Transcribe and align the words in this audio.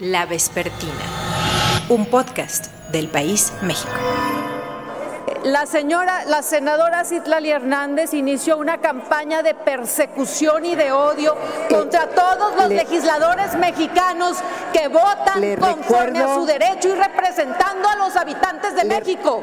La 0.00 0.24
Vespertina, 0.24 0.94
un 1.90 2.06
podcast 2.06 2.68
del 2.90 3.08
País 3.08 3.52
México. 3.60 3.92
La 5.44 5.66
señora, 5.66 6.24
la 6.24 6.42
senadora 6.42 7.04
Citlali 7.04 7.50
Hernández 7.50 8.14
inició 8.14 8.56
una 8.56 8.78
campaña 8.78 9.42
de 9.42 9.52
persecución 9.52 10.64
y 10.64 10.74
de 10.74 10.90
odio 10.90 11.36
contra 11.68 12.08
todos 12.08 12.56
los 12.56 12.70
legisladores 12.70 13.54
mexicanos 13.56 14.38
que 14.72 14.88
votan 14.88 15.56
conforme 15.58 16.20
a 16.20 16.34
su 16.34 16.46
derecho 16.46 16.88
y 16.88 16.94
representando 16.94 17.86
a 17.86 17.96
los 17.96 18.16
habitantes 18.16 18.74
de 18.74 18.84
México. 18.84 19.42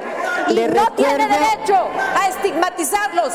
Y 0.49 0.55
no 0.55 0.87
tiene 0.95 1.27
derecho 1.27 1.87
a 2.15 2.29
estigmatizarlos. 2.29 3.33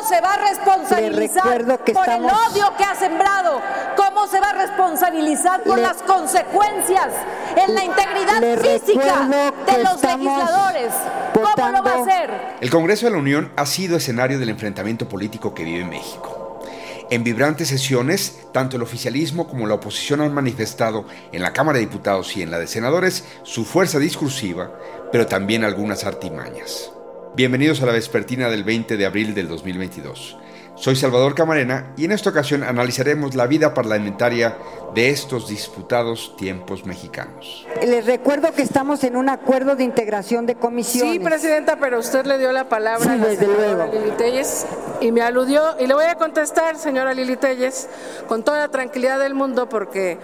¿Cómo 0.00 0.08
se 0.08 0.20
va 0.22 0.32
a 0.32 0.48
responsabilizar 0.48 1.62
por 1.92 2.08
el 2.08 2.24
odio 2.24 2.74
que 2.78 2.84
ha 2.84 2.94
sembrado? 2.94 3.60
¿Cómo 3.98 4.26
se 4.28 4.40
va 4.40 4.48
a 4.48 4.52
responsabilizar 4.54 5.62
por 5.62 5.78
las 5.78 5.98
consecuencias 5.98 7.08
en 7.54 7.74
la 7.74 7.84
integridad 7.84 8.40
física 8.62 9.28
de 9.66 9.84
los 9.84 10.02
legisladores? 10.02 10.94
¿Cómo 11.34 11.70
lo 11.70 11.82
va 11.82 11.92
a 11.92 12.00
hacer? 12.00 12.30
El 12.62 12.70
Congreso 12.70 13.04
de 13.04 13.12
la 13.12 13.18
Unión 13.18 13.52
ha 13.56 13.66
sido 13.66 13.98
escenario 13.98 14.38
del 14.38 14.48
enfrentamiento 14.48 15.06
político 15.06 15.52
que 15.52 15.64
vive 15.64 15.84
México. 15.84 16.62
En 17.10 17.22
vibrantes 17.22 17.68
sesiones, 17.68 18.46
tanto 18.52 18.76
el 18.76 18.82
oficialismo 18.82 19.48
como 19.48 19.66
la 19.66 19.74
oposición 19.74 20.22
han 20.22 20.32
manifestado 20.32 21.04
en 21.30 21.42
la 21.42 21.52
Cámara 21.52 21.78
de 21.78 21.84
Diputados 21.84 22.38
y 22.38 22.42
en 22.42 22.50
la 22.50 22.58
de 22.58 22.68
Senadores 22.68 23.24
su 23.42 23.66
fuerza 23.66 23.98
discursiva, 23.98 24.70
pero 25.12 25.26
también 25.26 25.62
algunas 25.62 26.04
artimañas. 26.04 26.90
Bienvenidos 27.36 27.80
a 27.80 27.86
la 27.86 27.92
vespertina 27.92 28.48
del 28.50 28.64
20 28.64 28.96
de 28.96 29.06
abril 29.06 29.34
del 29.34 29.46
2022. 29.46 30.36
Soy 30.74 30.96
Salvador 30.96 31.34
Camarena 31.36 31.92
y 31.96 32.04
en 32.04 32.12
esta 32.12 32.30
ocasión 32.30 32.64
analizaremos 32.64 33.36
la 33.36 33.46
vida 33.46 33.72
parlamentaria 33.72 34.56
de 34.94 35.10
estos 35.10 35.48
disputados 35.48 36.34
tiempos 36.36 36.84
mexicanos. 36.86 37.66
Les 37.86 38.04
recuerdo 38.04 38.52
que 38.52 38.62
estamos 38.62 39.04
en 39.04 39.16
un 39.16 39.28
acuerdo 39.28 39.76
de 39.76 39.84
integración 39.84 40.44
de 40.46 40.56
comisiones. 40.56 41.12
Sí, 41.12 41.18
Presidenta, 41.20 41.76
pero 41.78 42.00
usted 42.00 42.26
le 42.26 42.36
dio 42.38 42.50
la 42.50 42.68
palabra 42.68 43.04
Sí, 43.04 43.10
a 43.10 43.16
la 43.16 43.26
desde 43.28 43.46
señora 43.46 43.74
luego. 43.86 43.92
Lili 43.92 44.16
Telles 44.16 44.66
y 45.00 45.12
me 45.12 45.22
aludió, 45.22 45.62
y 45.78 45.86
le 45.86 45.94
voy 45.94 46.06
a 46.06 46.16
contestar, 46.16 46.76
señora 46.78 47.14
Lili 47.14 47.36
Telles, 47.36 47.88
con 48.26 48.42
toda 48.42 48.58
la 48.58 48.68
tranquilidad 48.68 49.20
del 49.20 49.34
mundo, 49.34 49.68
porque 49.68 50.18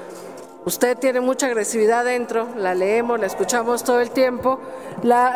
usted 0.67 0.99
tiene 0.99 1.21
mucha 1.21 1.47
agresividad 1.47 2.05
dentro, 2.05 2.49
la 2.57 2.75
leemos, 2.75 3.19
la 3.19 3.27
escuchamos 3.27 3.85
todo 3.85 4.01
el 4.01 4.11
tiempo. 4.11 4.61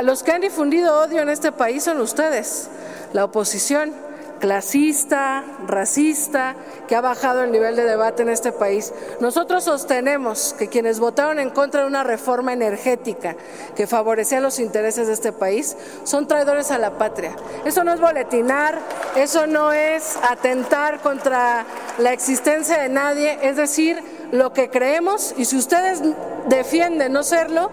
Los 0.02 0.22
que 0.22 0.32
han 0.32 0.42
difundido 0.42 1.00
odio 1.00 1.22
en 1.22 1.30
este 1.30 1.52
país 1.52 1.84
son 1.84 2.00
ustedes, 2.00 2.68
la 3.12 3.24
oposición 3.24 3.94
clasista, 4.40 5.44
racista, 5.68 6.56
que 6.88 6.96
ha 6.96 7.00
bajado 7.00 7.44
el 7.44 7.52
nivel 7.52 7.76
de 7.76 7.84
debate 7.84 8.22
en 8.22 8.30
este 8.30 8.52
país. 8.52 8.92
Nosotros 9.20 9.64
sostenemos 9.64 10.54
que 10.58 10.68
quienes 10.68 10.98
votaron 10.98 11.38
en 11.38 11.50
contra 11.50 11.82
de 11.82 11.86
una 11.86 12.02
reforma 12.02 12.52
energética 12.52 13.36
que 13.76 13.86
favorecía 13.86 14.40
los 14.40 14.58
intereses 14.58 15.06
de 15.06 15.12
este 15.12 15.32
país 15.32 15.76
son 16.04 16.26
traidores 16.26 16.70
a 16.70 16.78
la 16.78 16.96
patria. 16.96 17.36
Eso 17.66 17.84
no 17.84 17.92
es 17.92 18.00
boletinar, 18.00 18.78
eso 19.14 19.46
no 19.46 19.72
es 19.72 20.18
atentar 20.28 21.00
contra 21.00 21.66
la 21.98 22.12
existencia 22.12 22.78
de 22.78 22.88
nadie, 22.88 23.38
es 23.42 23.56
decir, 23.56 24.02
lo 24.32 24.52
que 24.52 24.70
creemos 24.70 25.34
y 25.36 25.44
si 25.44 25.56
ustedes 25.56 26.02
defienden 26.48 27.12
no 27.12 27.22
serlo, 27.22 27.70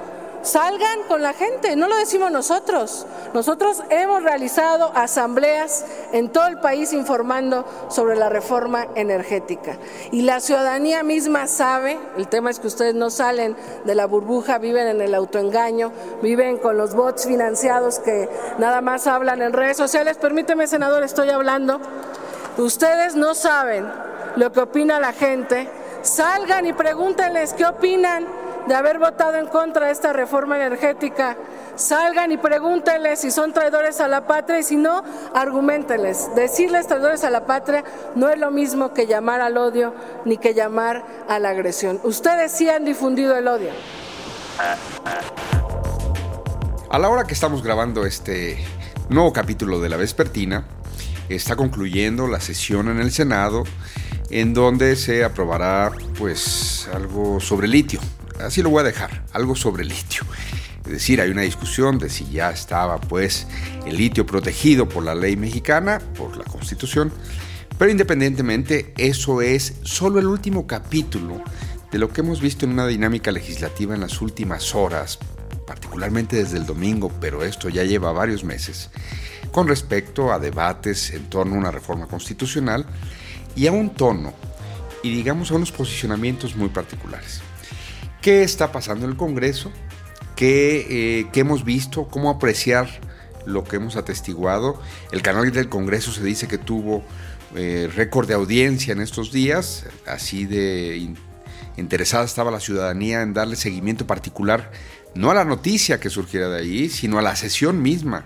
Salgan 0.48 1.04
con 1.10 1.22
la 1.22 1.34
gente, 1.34 1.76
no 1.76 1.90
lo 1.90 1.98
decimos 1.98 2.32
nosotros. 2.32 3.06
Nosotros 3.34 3.84
hemos 3.90 4.24
realizado 4.24 4.92
asambleas 4.96 5.84
en 6.14 6.30
todo 6.30 6.48
el 6.48 6.60
país 6.60 6.94
informando 6.94 7.66
sobre 7.90 8.16
la 8.16 8.30
reforma 8.30 8.88
energética. 8.96 9.78
Y 10.12 10.22
la 10.22 10.40
ciudadanía 10.40 11.04
misma 11.04 11.48
sabe, 11.48 12.00
el 12.18 12.30
tema 12.30 12.50
es 12.50 12.60
que 12.60 12.68
ustedes 12.68 12.96
no 12.96 13.10
salen 13.10 13.58
de 13.84 13.94
la 13.94 14.06
burbuja, 14.06 14.58
viven 14.58 14.88
en 14.88 15.02
el 15.02 15.16
autoengaño, 15.16 15.92
viven 16.22 16.60
con 16.60 16.78
los 16.78 16.96
bots 16.96 17.26
financiados 17.26 18.00
que 18.00 18.30
nada 18.58 18.80
más 18.80 19.06
hablan 19.08 19.42
en 19.42 19.52
redes 19.52 19.76
sociales. 19.76 20.18
Permíteme, 20.18 20.68
senador, 20.68 21.04
estoy 21.04 21.30
hablando. 21.30 21.82
Ustedes 22.58 23.16
no 23.16 23.36
saben 23.36 23.86
lo 24.38 24.52
que 24.54 24.62
opina 24.62 25.00
la 25.02 25.12
gente. 25.12 25.70
Salgan 26.02 26.66
y 26.66 26.74
pregúntenles 26.74 27.54
qué 27.54 27.66
opinan 27.66 28.26
de 28.68 28.76
haber 28.76 29.00
votado 29.00 29.38
en 29.38 29.48
contra 29.48 29.88
de 29.88 29.92
esta 29.94 30.14
reforma 30.14 30.58
energética. 30.58 31.38
Salgan 31.76 32.32
y 32.32 32.38
pregúntenles 32.38 33.20
si 33.22 33.32
son 33.32 33.54
traidores 33.54 34.02
a 34.02 34.08
la 34.08 34.28
patria 34.28 34.60
y 34.60 34.64
si 34.64 34.76
no, 34.76 35.04
argumentenles. 35.34 36.36
Decirles 36.36 36.88
traidores 36.88 37.24
a 37.24 37.30
la 37.30 37.46
patria 37.46 37.84
no 38.16 38.30
es 38.30 38.38
lo 38.38 38.52
mismo 38.52 38.94
que 38.94 39.08
llamar 39.08 39.42
al 39.42 39.58
odio 39.58 39.94
ni 40.26 40.38
que 40.38 40.54
llamar 40.54 41.04
a 41.30 41.40
la 41.40 41.50
agresión. 41.50 42.00
Ustedes 42.04 42.52
sí 42.52 42.70
han 42.70 42.84
difundido 42.84 43.38
el 43.38 43.48
odio. 43.48 43.72
A 46.90 47.00
la 47.00 47.10
hora 47.10 47.26
que 47.26 47.34
estamos 47.34 47.64
grabando 47.64 48.06
este 48.06 48.58
nuevo 49.10 49.32
capítulo 49.32 49.80
de 49.80 49.90
la 49.90 49.98
Vespertina, 49.98 50.66
está 51.30 51.56
concluyendo 51.56 52.28
la 52.28 52.40
sesión 52.40 52.88
en 52.90 53.00
el 53.00 53.12
Senado 53.12 53.64
en 54.30 54.54
donde 54.54 54.96
se 54.96 55.24
aprobará 55.24 55.92
pues 56.18 56.90
algo 56.94 57.40
sobre 57.40 57.68
litio. 57.68 58.00
Así 58.40 58.62
lo 58.62 58.70
voy 58.70 58.82
a 58.82 58.84
dejar, 58.84 59.26
algo 59.34 59.56
sobre 59.56 59.86
litio. 59.86 60.24
Es 60.86 60.92
decir, 60.92 61.20
hay 61.20 61.32
una 61.32 61.42
discusión 61.42 62.00
de 62.00 62.10
si 62.10 62.30
ya 62.30 62.50
estaba 62.50 63.00
pues 63.00 63.48
el 63.86 63.98
litio 63.98 64.26
protegido 64.26 64.88
por 64.88 65.04
la 65.04 65.16
ley 65.16 65.36
mexicana, 65.36 66.00
por 66.18 66.38
la 66.38 66.46
Constitución, 66.46 67.12
pero 67.78 67.92
independientemente 67.92 68.94
eso 68.98 69.42
es 69.42 69.76
solo 69.84 70.20
el 70.20 70.28
último 70.28 70.66
capítulo 70.66 71.44
de 71.92 72.00
lo 72.00 72.10
que 72.10 72.22
hemos 72.22 72.42
visto 72.42 72.66
en 72.66 72.72
una 72.72 72.88
dinámica 72.88 73.32
legislativa 73.32 73.96
en 73.96 74.02
las 74.02 74.22
últimas 74.22 74.76
horas, 74.76 75.20
particularmente 75.66 76.38
desde 76.38 76.58
el 76.58 76.66
domingo, 76.66 77.12
pero 77.20 77.44
esto 77.44 77.70
ya 77.70 77.84
lleva 77.84 78.12
varios 78.12 78.44
meses, 78.44 78.90
con 79.52 79.68
respecto 79.68 80.32
a 80.32 80.40
debates 80.40 81.12
en 81.12 81.30
torno 81.30 81.56
a 81.56 81.60
una 81.60 81.72
reforma 81.72 82.08
constitucional 82.08 82.86
y 83.58 83.68
a 83.68 83.74
un 83.74 83.90
tono 83.90 84.34
y 85.04 85.14
digamos 85.14 85.52
a 85.52 85.56
unos 85.56 85.72
posicionamientos 85.74 86.56
muy 86.56 86.70
particulares. 86.70 87.42
¿Qué 88.22 88.44
está 88.44 88.72
pasando 88.72 89.06
en 89.06 89.12
el 89.12 89.18
Congreso? 89.18 89.72
¿Qué, 90.36 90.88
eh, 90.90 91.28
qué 91.34 91.42
hemos 91.42 91.66
visto? 91.66 92.08
¿Cómo 92.08 92.30
apreciar 92.30 92.88
lo 93.46 93.64
que 93.64 93.78
hemos 93.78 93.96
atestiguado? 93.96 94.80
El 95.12 95.22
canal 95.22 95.52
del 95.52 95.70
Congreso 95.70 96.12
se 96.12 96.24
dice 96.24 96.48
que 96.48 96.58
tuvo 96.58 97.04
eh, 97.56 97.90
récord 97.96 98.28
de 98.28 98.36
audiencia 98.36 98.92
en 98.92 99.02
estos 99.02 99.32
días, 99.32 99.86
así 100.06 100.46
de 100.46 100.98
in- 100.98 101.18
interesada 101.78 102.26
estaba 102.26 102.52
la 102.52 102.60
ciudadanía 102.60 103.22
en 103.22 103.34
darle 103.34 103.56
seguimiento 103.56 104.06
particular, 104.06 104.72
no 105.16 105.32
a 105.32 105.34
la 105.34 105.46
noticia 105.46 106.00
que 106.00 106.10
surgiera 106.10 106.50
de 106.50 106.60
ahí, 106.60 106.90
sino 106.90 107.18
a 107.18 107.22
la 107.24 107.36
sesión 107.36 107.82
misma 107.82 108.26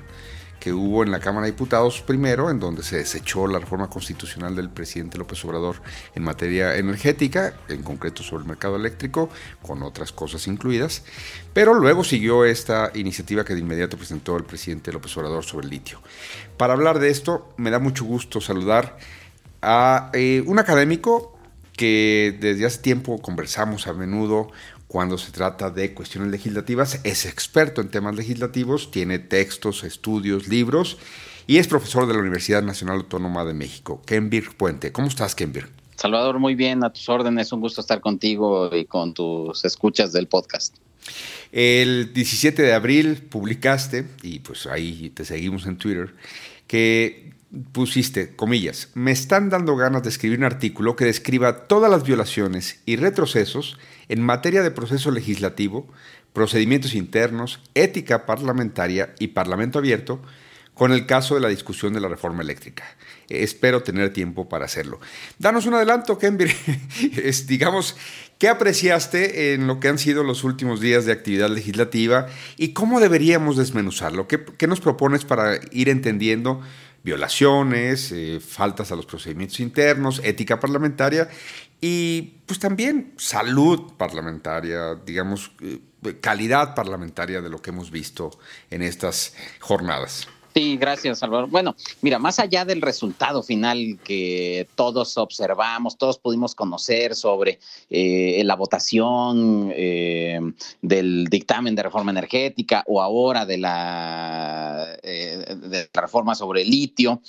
que 0.62 0.72
hubo 0.72 1.04
en 1.04 1.10
la 1.10 1.20
Cámara 1.20 1.48
de 1.48 1.54
Diputados 1.54 2.02
primero, 2.02 2.52
en 2.52 2.60
donde 2.60 2.84
se 2.84 2.98
desechó 2.98 3.48
la 3.48 3.58
reforma 3.58 3.90
constitucional 3.90 4.56
del 4.56 4.70
presidente 4.70 5.18
López 5.18 5.44
Obrador 5.44 5.82
en 6.14 6.24
materia 6.24 6.78
energética, 6.78 7.56
en 7.68 7.82
concreto 7.82 8.22
sobre 8.22 8.44
el 8.44 8.48
mercado 8.48 8.76
eléctrico, 8.76 9.30
con 9.64 9.82
otras 9.82 10.12
cosas 10.12 10.46
incluidas, 10.48 11.04
pero 11.52 11.74
luego 11.74 12.04
siguió 12.04 12.46
esta 12.46 12.92
iniciativa 12.94 13.44
que 13.44 13.56
de 13.56 13.62
inmediato 13.62 13.98
presentó 13.98 14.38
el 14.38 14.44
presidente 14.44 14.94
López 14.94 15.18
Obrador 15.18 15.44
sobre 15.44 15.66
el 15.66 15.72
litio. 15.72 16.00
Para 16.58 16.74
hablar 16.74 17.00
de 17.00 17.10
esto, 17.10 17.52
me 17.58 17.72
da 17.72 17.80
mucho 17.80 18.06
gusto 18.06 18.40
saludar 18.40 19.00
a 19.64 20.12
eh, 20.14 20.44
un 20.46 20.60
académico 20.60 21.40
que 21.76 22.38
desde 22.40 22.68
hace 22.68 22.82
tiempo 22.84 23.20
conversamos 23.20 23.88
a 23.88 23.94
menudo 23.94 24.52
cuando 24.92 25.18
se 25.18 25.32
trata 25.32 25.70
de 25.70 25.94
cuestiones 25.94 26.32
legislativas, 26.32 27.00
es 27.06 27.26
experto 27.26 27.80
en 27.80 27.88
temas 27.88 28.14
legislativos, 28.14 28.92
tiene 28.92 29.20
textos, 29.20 29.86
estudios, 29.86 30.50
libros 30.50 30.98
y 31.48 31.60
es 31.60 31.68
profesor 31.70 32.08
de 32.08 32.14
la 32.14 32.20
Universidad 32.20 32.62
Nacional 32.62 32.98
Autónoma 32.98 33.46
de 33.46 33.54
México. 33.54 34.02
Kenvir 34.06 34.54
Puente, 34.58 34.92
¿cómo 34.92 35.08
estás, 35.08 35.34
Kenvir? 35.34 35.70
Salvador, 35.96 36.40
muy 36.40 36.56
bien, 36.56 36.84
a 36.84 36.92
tus 36.92 37.08
órdenes, 37.08 37.54
un 37.54 37.62
gusto 37.62 37.80
estar 37.80 38.02
contigo 38.02 38.70
y 38.76 38.84
con 38.84 39.14
tus 39.14 39.64
escuchas 39.64 40.12
del 40.12 40.28
podcast. 40.28 40.76
El 41.54 42.12
17 42.12 42.62
de 42.62 42.74
abril 42.74 43.16
publicaste, 43.30 44.06
y 44.24 44.40
pues 44.40 44.68
ahí 44.68 45.10
te 45.12 45.24
seguimos 45.24 45.68
en 45.68 45.78
Twitter, 45.78 46.14
que 46.68 47.31
pusiste, 47.72 48.36
comillas, 48.36 48.90
me 48.94 49.12
están 49.12 49.50
dando 49.50 49.76
ganas 49.76 50.04
de 50.04 50.10
escribir 50.10 50.40
un 50.40 50.46
artículo 50.46 50.96
que 50.96 51.06
describa 51.06 51.68
todas 51.68 51.92
las 51.92 52.04
violaciones 52.04 52.82
y 52.86 52.96
retrocesos 52.96 53.78
en 54.08 54.22
materia 54.22 54.64
de 54.64 54.72
proceso 54.72 55.12
legislativo, 55.12 55.88
procedimientos 56.34 56.96
internos, 56.96 57.60
ética 57.76 58.26
parlamentaria 58.26 59.14
y 59.20 59.30
parlamento 59.30 59.80
abierto, 59.80 60.22
con 60.74 60.94
el 60.94 61.06
caso 61.06 61.36
de 61.36 61.42
la 61.42 61.50
discusión 61.50 61.94
de 61.94 62.00
la 62.00 62.08
reforma 62.08 62.42
eléctrica. 62.42 62.84
Espero 63.28 63.84
tener 63.84 64.14
tiempo 64.14 64.48
para 64.48 64.66
hacerlo. 64.66 65.00
Danos 65.38 65.66
un 65.66 65.74
adelanto, 65.74 66.18
Kenvir. 66.18 66.56
Es, 67.18 67.46
digamos, 67.46 67.98
¿qué 68.38 68.48
apreciaste 68.48 69.54
en 69.54 69.68
lo 69.68 69.80
que 69.80 69.90
han 69.90 70.00
sido 70.00 70.24
los 70.24 70.44
últimos 70.46 70.80
días 70.80 71.06
de 71.06 71.12
actividad 71.12 71.50
legislativa 71.50 72.28
y 72.58 72.70
cómo 72.70 73.02
deberíamos 73.02 73.58
desmenuzarlo? 73.58 74.28
¿Qué, 74.28 74.44
qué 74.58 74.68
nos 74.68 74.80
propones 74.80 75.26
para 75.26 75.60
ir 75.72 75.90
entendiendo 75.90 76.62
violaciones, 77.04 78.12
eh, 78.12 78.40
faltas 78.40 78.92
a 78.92 78.96
los 78.96 79.06
procedimientos 79.06 79.60
internos, 79.60 80.22
ética 80.24 80.60
parlamentaria 80.60 81.30
y 81.80 82.40
pues 82.46 82.60
también 82.60 83.14
salud 83.18 83.94
parlamentaria, 83.98 84.96
digamos, 84.96 85.52
eh, 85.62 85.80
calidad 86.20 86.76
parlamentaria 86.76 87.42
de 87.42 87.50
lo 87.50 87.62
que 87.62 87.72
hemos 87.72 87.90
visto 87.90 88.32
en 88.70 88.82
estas 88.84 89.34
jornadas. 89.60 90.28
Sí, 90.54 90.76
gracias, 90.76 91.20
Salvador. 91.20 91.50
Bueno, 91.50 91.76
mira, 92.02 92.20
más 92.20 92.38
allá 92.38 92.66
del 92.66 92.82
resultado 92.82 93.42
final 93.42 93.98
que 94.04 94.68
todos 94.76 95.18
observamos, 95.18 95.98
todos 95.98 96.20
pudimos 96.20 96.56
conocer 96.56 97.16
sobre 97.16 97.60
eh, 97.90 98.42
la 98.44 98.56
votación 98.56 99.72
eh, 99.74 100.40
del 100.82 101.28
dictamen 101.30 101.74
de 101.76 101.84
reforma 101.84 102.12
energética 102.12 102.84
o 102.88 103.02
ahora 103.02 103.46
de 103.46 103.58
la, 103.60 104.98
eh, 105.04 105.56
de 105.56 105.90
la 105.94 106.02
reforma 106.02 106.36
sobre 106.36 106.64
el 106.64 106.70
litio, 106.70 107.22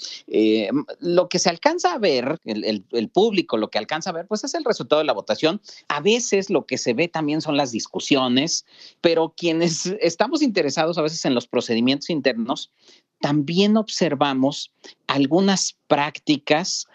lo 0.99 1.29
que 1.29 1.39
se 1.39 1.49
alcanza 1.49 1.95
a 1.95 1.99
ver, 1.99 2.41
el, 2.45 2.85
el 2.91 3.09
público 3.09 3.57
lo 3.57 3.71
que 3.71 3.79
alcanza 3.79 4.11
a 4.11 4.15
ver, 4.15 4.27
pues 4.27 4.43
es 4.43 4.55
el 4.55 4.65
resultado 4.65 5.01
de 5.01 5.07
la 5.07 5.13
votación. 5.13 5.61
A 5.89 6.01
veces 6.01 6.51
lo 6.51 6.67
que 6.67 6.77
se 6.77 6.93
ve 6.93 7.07
también 7.07 7.41
son 7.41 7.57
las 7.57 7.71
discusiones, 7.71 8.65
pero 9.01 9.33
quienes 9.37 9.87
estamos 10.01 10.43
interesados 10.43 10.99
a 10.99 11.03
veces 11.03 11.25
en 11.25 11.35
los 11.35 11.47
procedimientos 11.47 12.11
internos, 12.11 12.73
también 13.23 13.79
observamos 13.79 14.71
algunas 15.07 15.79
prácticas 15.87 16.87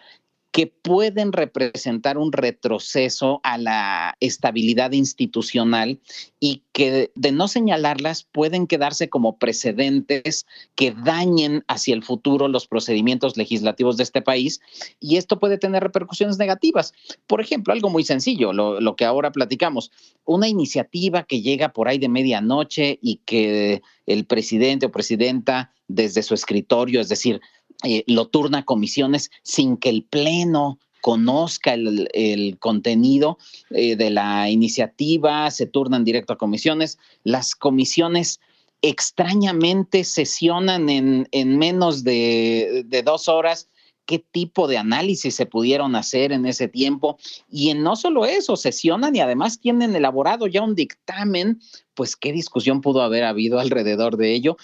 que 0.57 0.65
pueden 0.65 1.33
representar 1.33 2.18
un 2.18 2.31
retroceso 2.31 3.42
a 3.44 3.59
la 3.59 4.18
estabilidad 4.19 4.92
institucional 4.92 6.00
y 6.39 6.63
que 6.71 7.12
de 7.13 7.31
no 7.31 7.48
señalarlas 7.48 8.24
pueden 8.24 8.65
quedarse 8.65 9.07
como 9.07 9.38
precedentes 9.38 10.48
que 10.74 10.94
dañen 10.94 11.63
hacia 11.68 11.94
el 11.94 12.04
futuro 12.04 12.48
los 12.48 12.65
procedimientos 12.65 13.38
legislativos 13.38 13.98
de 13.98 14.04
este 14.04 14.24
país 14.24 14.59
y 15.00 15.18
esto 15.18 15.39
puede 15.39 15.59
tener 15.59 15.83
repercusiones 15.83 16.39
negativas. 16.39 16.92
Por 17.27 17.39
ejemplo, 17.39 17.71
algo 17.71 17.92
muy 17.92 18.03
sencillo, 18.03 18.51
lo, 18.51 18.81
lo 18.81 18.95
que 18.95 19.06
ahora 19.06 19.31
platicamos, 19.31 19.92
una 20.25 20.48
iniciativa 20.48 21.21
que 21.21 21.44
llega 21.44 21.69
por 21.69 21.88
ahí 21.88 22.00
de 22.00 22.10
medianoche 22.10 22.98
y 23.00 23.18
que 23.25 23.83
el 24.07 24.25
presidente 24.25 24.88
o 24.88 24.92
presidenta 24.92 25.71
desde 25.88 26.24
su 26.24 26.33
escritorio, 26.33 27.00
es 27.00 27.10
decir, 27.10 27.42
eh, 27.83 28.03
lo 28.07 28.27
turna 28.27 28.59
a 28.59 28.65
comisiones 28.65 29.29
sin 29.44 29.77
que 29.77 29.89
el 29.89 30.03
Pleno 30.03 30.79
conozca 31.01 31.74
el, 31.74 32.57
contenido 32.59 33.38
eh, 33.69 33.95
de 33.95 34.09
la 34.09 34.50
iniciativa, 34.50 35.50
se 35.51 35.65
turnan 35.65 36.03
directo 36.03 36.33
a 36.33 36.38
comisiones. 36.38 36.97
Las 37.24 37.56
comisiones 37.56 38.39
extrañamente 38.81 40.03
sesionan 40.03 40.89
en, 40.89 41.57
menos 41.57 42.03
de, 42.03 42.85
dos 43.06 43.27
horas 43.27 43.69
qué 44.06 44.19
tipo 44.19 44.68
de 44.68 44.77
análisis 44.77 45.35
se 45.35 45.45
pudieron 45.45 45.95
hacer 45.95 46.31
en 46.31 46.45
ese 46.45 46.68
tiempo. 46.68 47.18
Y 47.50 47.69
en 47.69 47.83
no 47.83 47.95
solo 47.95 48.25
eso, 48.25 48.56
sesionan 48.56 49.15
y 49.15 49.19
además 49.19 49.59
tienen 49.59 49.95
elaborado 49.95 50.47
ya 50.47 50.62
un 50.62 50.75
dictamen, 50.75 51.59
pues 51.94 52.15
qué 52.15 52.31
discusión 52.31 52.81
pudo 52.81 53.01
haber 53.01 53.24
habido 53.25 53.59
alrededor 53.59 54.15
de 54.18 54.33
ello. 54.33 54.57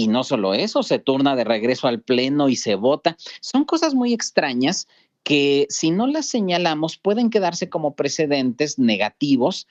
Y 0.00 0.08
no 0.08 0.24
solo 0.24 0.54
eso, 0.54 0.82
se 0.82 0.98
turna 0.98 1.36
de 1.36 1.44
regreso 1.44 1.86
al 1.86 2.00
Pleno 2.00 2.48
y 2.48 2.56
se 2.56 2.74
vota. 2.74 3.18
Son 3.42 3.66
cosas 3.66 3.94
muy 3.94 4.14
extrañas 4.14 4.88
que 5.24 5.66
si 5.68 5.90
no 5.90 6.06
las 6.06 6.24
señalamos 6.24 6.96
pueden 6.96 7.28
quedarse 7.28 7.68
como 7.68 7.94
precedentes 7.94 8.78
negativos 8.78 9.66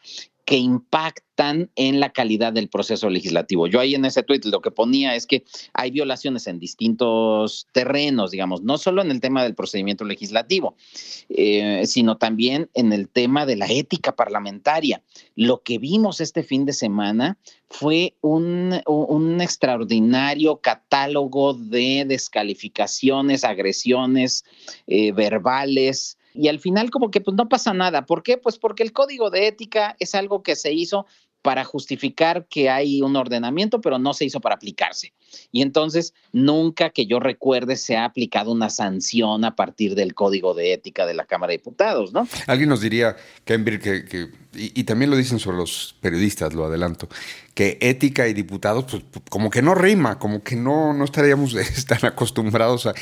que 0.49 0.57
impactan 0.57 1.69
en 1.75 1.99
la 1.99 2.09
calidad 2.09 2.51
del 2.51 2.69
proceso 2.69 3.07
legislativo. 3.11 3.67
Yo 3.67 3.79
ahí 3.79 3.93
en 3.93 4.03
ese 4.03 4.23
tweet 4.23 4.41
lo 4.45 4.61
que 4.61 4.71
ponía 4.71 5.13
es 5.13 5.27
que 5.27 5.43
hay 5.75 5.91
violaciones 5.91 6.47
en 6.47 6.57
distintos 6.57 7.67
terrenos, 7.71 8.31
digamos, 8.31 8.63
no 8.63 8.79
solo 8.79 9.03
en 9.03 9.11
el 9.11 9.21
tema 9.21 9.43
del 9.43 9.53
procedimiento 9.53 10.05
legislativo, 10.05 10.75
eh, 11.29 11.83
sino 11.85 12.17
también 12.17 12.67
en 12.73 12.93
el 12.93 13.09
tema 13.09 13.45
de 13.45 13.57
la 13.57 13.67
ética 13.67 14.15
parlamentaria. 14.15 15.03
Lo 15.35 15.61
que 15.61 15.77
vimos 15.77 16.19
este 16.19 16.41
fin 16.41 16.65
de 16.65 16.73
semana 16.73 17.37
fue 17.69 18.15
un, 18.21 18.73
extraordinario 19.39 20.61
catálogo 20.61 21.53
de 21.53 22.05
descalificaciones, 22.07 23.43
agresiones 23.43 24.45
eh, 24.87 25.11
verbales, 25.11 26.17
y 26.39 26.47
al 26.47 26.59
final 26.59 26.89
como 26.89 27.11
que 27.11 27.19
pues 27.19 27.35
no 27.35 27.49
pasa 27.49 27.73
nada. 27.73 28.05
¿Por 28.05 28.23
qué? 28.23 28.37
Pues 28.37 28.57
porque 28.57 28.81
el 28.81 28.93
código 28.93 29.29
de 29.29 29.47
ética 29.47 29.97
es 29.99 30.15
algo 30.15 30.41
que 30.41 30.55
se 30.55 30.71
hizo 30.71 31.05
para 31.41 31.65
justificar 31.65 32.47
que 32.47 32.69
hay 32.69 33.01
un 33.01 33.17
ordenamiento, 33.17 33.81
pero 33.81 33.99
no 33.99 34.13
se 34.13 34.23
hizo 34.23 34.39
para 34.39 34.55
aplicarse. 34.55 35.13
Y 35.51 35.61
entonces, 35.61 36.13
nunca 36.31 36.91
que 36.91 37.05
yo 37.07 37.19
recuerde 37.19 37.75
se 37.75 37.97
ha 37.97 38.05
aplicado 38.05 38.51
una 38.51 38.69
sanción 38.69 39.43
a 39.43 39.55
partir 39.55 39.95
del 39.95 40.13
código 40.13 40.53
de 40.53 40.73
ética 40.73 41.05
de 41.05 41.13
la 41.13 41.25
Cámara 41.25 41.51
de 41.51 41.57
Diputados, 41.57 42.13
¿no? 42.13 42.27
Alguien 42.47 42.69
nos 42.69 42.81
diría, 42.81 43.17
Kenbir, 43.45 43.79
que, 43.79 44.29
y, 44.53 44.83
también 44.83 45.11
lo 45.11 45.17
dicen 45.17 45.39
sobre 45.39 45.57
los 45.57 45.95
periodistas, 46.01 46.53
lo 46.53 46.65
adelanto, 46.65 47.07
que 47.53 47.77
ética 47.81 48.27
y 48.27 48.33
diputados, 48.33 48.85
pues 48.85 49.03
como 49.29 49.49
que 49.49 49.61
no 49.61 49.75
rima, 49.75 50.19
como 50.19 50.41
que 50.41 50.55
no, 50.55 50.93
no 50.93 51.03
estaríamos 51.03 51.55
tan 51.87 52.05
acostumbrados 52.05 52.85
a... 52.85 52.93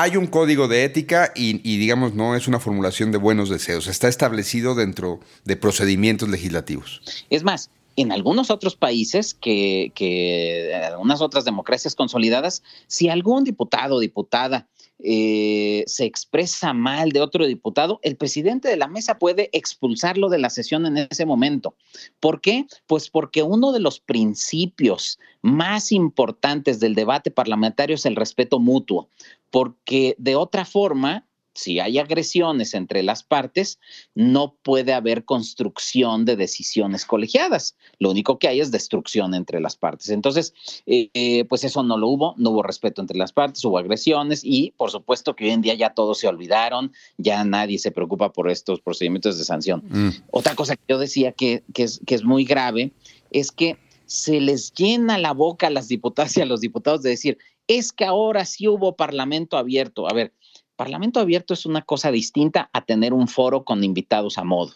Hay 0.00 0.16
un 0.16 0.28
código 0.28 0.66
de 0.66 0.84
ética 0.84 1.30
y, 1.34 1.58
digamos, 1.76 2.14
no 2.14 2.34
es 2.34 2.48
una 2.48 2.58
formulación 2.58 3.12
de 3.12 3.18
buenos 3.18 3.50
deseos, 3.50 3.86
está 3.86 4.08
establecido 4.08 4.74
dentro 4.74 5.20
de 5.44 5.56
procedimientos 5.56 6.30
legislativos. 6.30 7.02
Es 7.28 7.42
más, 7.42 7.70
en 7.96 8.10
algunos 8.10 8.50
otros 8.50 8.76
países, 8.76 9.34
que, 9.34 9.92
que 9.94 10.74
algunas 10.74 11.20
otras 11.20 11.44
democracias 11.44 11.94
consolidadas, 11.94 12.62
si 12.86 13.10
algún 13.10 13.44
diputado 13.44 13.96
o 13.96 14.00
diputada 14.00 14.68
eh, 15.04 15.84
se 15.86 16.04
expresa 16.04 16.72
mal 16.72 17.10
de 17.10 17.20
otro 17.20 17.46
diputado, 17.46 18.00
el 18.02 18.16
presidente 18.16 18.68
de 18.68 18.76
la 18.76 18.88
mesa 18.88 19.18
puede 19.18 19.50
expulsarlo 19.52 20.28
de 20.28 20.38
la 20.38 20.50
sesión 20.50 20.86
en 20.86 21.08
ese 21.10 21.26
momento. 21.26 21.74
¿Por 22.20 22.40
qué? 22.40 22.66
Pues 22.86 23.10
porque 23.10 23.42
uno 23.42 23.72
de 23.72 23.80
los 23.80 24.00
principios 24.00 25.18
más 25.42 25.92
importantes 25.92 26.80
del 26.80 26.94
debate 26.94 27.30
parlamentario 27.30 27.94
es 27.94 28.06
el 28.06 28.16
respeto 28.16 28.58
mutuo 28.58 29.08
porque 29.50 30.14
de 30.18 30.36
otra 30.36 30.64
forma, 30.64 31.26
si 31.54 31.80
hay 31.80 31.98
agresiones 31.98 32.74
entre 32.74 33.02
las 33.02 33.22
partes, 33.22 33.78
no 34.14 34.56
puede 34.62 34.92
haber 34.92 35.24
construcción 35.24 36.24
de 36.24 36.36
decisiones 36.36 37.04
colegiadas. 37.04 37.76
Lo 37.98 38.10
único 38.10 38.38
que 38.38 38.48
hay 38.48 38.60
es 38.60 38.70
destrucción 38.70 39.34
entre 39.34 39.60
las 39.60 39.76
partes. 39.76 40.10
Entonces, 40.10 40.54
eh, 40.86 41.10
eh, 41.14 41.44
pues 41.46 41.64
eso 41.64 41.82
no 41.82 41.98
lo 41.98 42.08
hubo, 42.08 42.34
no 42.38 42.50
hubo 42.50 42.62
respeto 42.62 43.00
entre 43.00 43.18
las 43.18 43.32
partes, 43.32 43.64
hubo 43.64 43.78
agresiones 43.78 44.42
y 44.44 44.72
por 44.76 44.90
supuesto 44.90 45.34
que 45.34 45.44
hoy 45.44 45.50
en 45.50 45.62
día 45.62 45.74
ya 45.74 45.94
todos 45.94 46.18
se 46.18 46.28
olvidaron, 46.28 46.92
ya 47.18 47.44
nadie 47.44 47.78
se 47.78 47.90
preocupa 47.90 48.32
por 48.32 48.50
estos 48.50 48.80
procedimientos 48.80 49.38
de 49.38 49.44
sanción. 49.44 49.82
Mm. 49.88 50.10
Otra 50.30 50.54
cosa 50.54 50.76
que 50.76 50.84
yo 50.88 50.98
decía 50.98 51.32
que, 51.32 51.64
es, 51.74 52.00
que 52.06 52.14
es 52.14 52.24
muy 52.24 52.44
grave 52.44 52.92
es 53.30 53.50
que 53.50 53.78
se 54.06 54.40
les 54.40 54.72
llena 54.72 55.18
la 55.18 55.32
boca 55.32 55.68
a 55.68 55.70
las 55.70 55.86
diputadas 55.88 56.36
y 56.36 56.40
a 56.40 56.46
los 56.46 56.60
diputados 56.60 57.02
de 57.02 57.10
decir, 57.10 57.38
es 57.68 57.92
que 57.92 58.04
ahora 58.04 58.44
sí 58.44 58.66
hubo 58.66 58.96
parlamento 58.96 59.56
abierto. 59.56 60.10
A 60.10 60.12
ver, 60.12 60.32
parlamento 60.80 61.20
abierto 61.20 61.52
es 61.52 61.66
una 61.66 61.82
cosa 61.82 62.10
distinta 62.10 62.70
a 62.72 62.86
tener 62.86 63.12
un 63.12 63.28
foro 63.28 63.64
con 63.64 63.84
invitados 63.84 64.38
a 64.38 64.44
modo. 64.44 64.72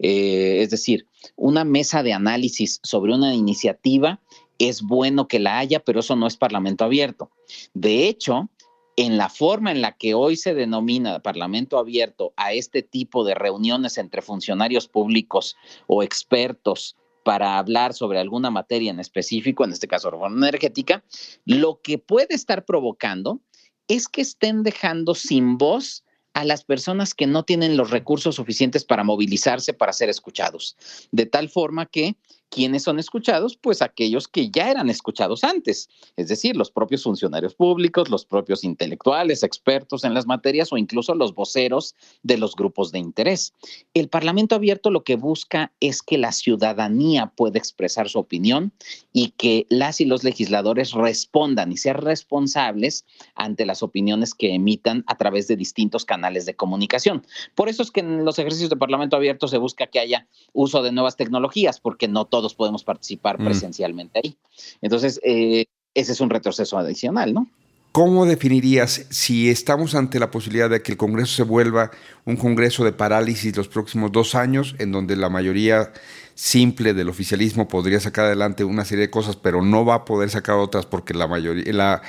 Eh, 0.00 0.62
es 0.62 0.70
decir, 0.70 1.06
una 1.36 1.62
mesa 1.64 2.02
de 2.02 2.12
análisis 2.12 2.80
sobre 2.82 3.14
una 3.14 3.36
iniciativa 3.36 4.20
es 4.58 4.82
bueno 4.82 5.28
que 5.28 5.38
la 5.38 5.58
haya, 5.60 5.78
pero 5.78 6.00
eso 6.00 6.16
no 6.16 6.26
es 6.26 6.36
parlamento 6.36 6.84
abierto. 6.84 7.30
De 7.72 8.08
hecho, 8.08 8.50
en 8.96 9.16
la 9.16 9.28
forma 9.28 9.70
en 9.70 9.80
la 9.80 9.92
que 9.92 10.14
hoy 10.14 10.34
se 10.34 10.54
denomina 10.54 11.20
Parlamento 11.20 11.78
abierto 11.78 12.32
a 12.36 12.52
este 12.52 12.82
tipo 12.82 13.22
de 13.22 13.36
reuniones 13.36 13.96
entre 13.96 14.22
funcionarios 14.22 14.88
públicos 14.88 15.54
o 15.86 16.02
expertos 16.02 16.96
para 17.24 17.58
hablar 17.58 17.94
sobre 17.94 18.18
alguna 18.18 18.50
materia 18.50 18.90
en 18.90 18.98
específico, 18.98 19.64
en 19.64 19.70
este 19.70 19.86
caso 19.86 20.10
reforma 20.10 20.48
energética, 20.48 21.04
lo 21.44 21.80
que 21.80 21.98
puede 21.98 22.34
estar 22.34 22.64
provocando 22.64 23.40
es 23.88 24.08
que 24.08 24.22
estén 24.22 24.62
dejando 24.62 25.14
sin 25.14 25.58
voz 25.58 26.04
a 26.34 26.44
las 26.44 26.64
personas 26.64 27.14
que 27.14 27.26
no 27.26 27.44
tienen 27.44 27.76
los 27.76 27.90
recursos 27.90 28.34
suficientes 28.34 28.84
para 28.84 29.04
movilizarse, 29.04 29.72
para 29.72 29.92
ser 29.92 30.10
escuchados. 30.10 30.76
De 31.12 31.26
tal 31.26 31.48
forma 31.48 31.86
que 31.86 32.16
¿Quiénes 32.50 32.84
son 32.84 33.00
escuchados? 33.00 33.56
Pues 33.56 33.82
aquellos 33.82 34.28
que 34.28 34.50
ya 34.50 34.70
eran 34.70 34.88
escuchados 34.88 35.42
antes, 35.42 35.88
es 36.16 36.28
decir, 36.28 36.56
los 36.56 36.70
propios 36.70 37.02
funcionarios 37.02 37.54
públicos, 37.54 38.10
los 38.10 38.24
propios 38.24 38.62
intelectuales, 38.62 39.42
expertos 39.42 40.04
en 40.04 40.14
las 40.14 40.26
materias 40.26 40.72
o 40.72 40.76
incluso 40.76 41.14
los 41.16 41.34
voceros 41.34 41.96
de 42.22 42.38
los 42.38 42.54
grupos 42.54 42.92
de 42.92 43.00
interés. 43.00 43.54
El 43.92 44.08
Parlamento 44.08 44.54
abierto 44.54 44.90
lo 44.90 45.02
que 45.02 45.16
busca 45.16 45.72
es 45.80 46.00
que 46.00 46.16
la 46.16 46.30
ciudadanía 46.30 47.32
pueda 47.34 47.58
expresar 47.58 48.08
su 48.08 48.20
opinión 48.20 48.72
y 49.12 49.30
que 49.30 49.66
las 49.68 50.00
y 50.00 50.04
los 50.04 50.22
legisladores 50.22 50.92
respondan 50.92 51.72
y 51.72 51.76
sean 51.76 51.96
responsables 51.96 53.04
ante 53.34 53.66
las 53.66 53.82
opiniones 53.82 54.34
que 54.34 54.54
emitan 54.54 55.04
a 55.06 55.16
través 55.16 55.48
de 55.48 55.56
distintos 55.56 56.04
canales 56.04 56.46
de 56.46 56.54
comunicación. 56.54 57.26
Por 57.54 57.68
eso 57.68 57.82
es 57.82 57.90
que 57.90 58.00
en 58.00 58.24
los 58.24 58.38
ejercicios 58.38 58.70
de 58.70 58.76
Parlamento 58.76 59.16
abierto 59.16 59.48
se 59.48 59.58
busca 59.58 59.86
que 59.86 59.98
haya 59.98 60.26
uso 60.52 60.82
de 60.82 60.92
nuevas 60.92 61.16
tecnologías, 61.16 61.80
porque 61.80 62.08
no 62.08 62.26
todo 62.34 62.48
podemos 62.56 62.82
participar 62.82 63.40
mm. 63.40 63.44
presencialmente 63.44 64.20
ahí. 64.22 64.36
Entonces, 64.82 65.20
eh, 65.22 65.66
ese 65.94 66.10
es 66.10 66.20
un 66.20 66.30
retroceso 66.30 66.76
adicional, 66.76 67.32
¿no? 67.32 67.48
¿Cómo 67.92 68.26
definirías 68.26 69.06
si 69.10 69.48
estamos 69.50 69.94
ante 69.94 70.18
la 70.18 70.32
posibilidad 70.32 70.68
de 70.68 70.82
que 70.82 70.90
el 70.90 70.98
Congreso 70.98 71.32
se 71.36 71.44
vuelva 71.44 71.92
un 72.24 72.36
Congreso 72.36 72.84
de 72.84 72.90
parálisis 72.90 73.56
los 73.56 73.68
próximos 73.68 74.10
dos 74.10 74.34
años, 74.34 74.74
en 74.80 74.90
donde 74.90 75.14
la 75.14 75.28
mayoría 75.28 75.92
simple 76.34 76.92
del 76.92 77.08
oficialismo 77.08 77.68
podría 77.68 78.00
sacar 78.00 78.24
adelante 78.24 78.64
una 78.64 78.84
serie 78.84 79.02
de 79.02 79.10
cosas, 79.10 79.36
pero 79.36 79.62
no 79.62 79.84
va 79.84 79.94
a 79.94 80.04
poder 80.04 80.28
sacar 80.28 80.56
otras 80.56 80.86
porque 80.86 81.14
la 81.14 81.28
mayoría, 81.28 81.72
la, 81.72 82.02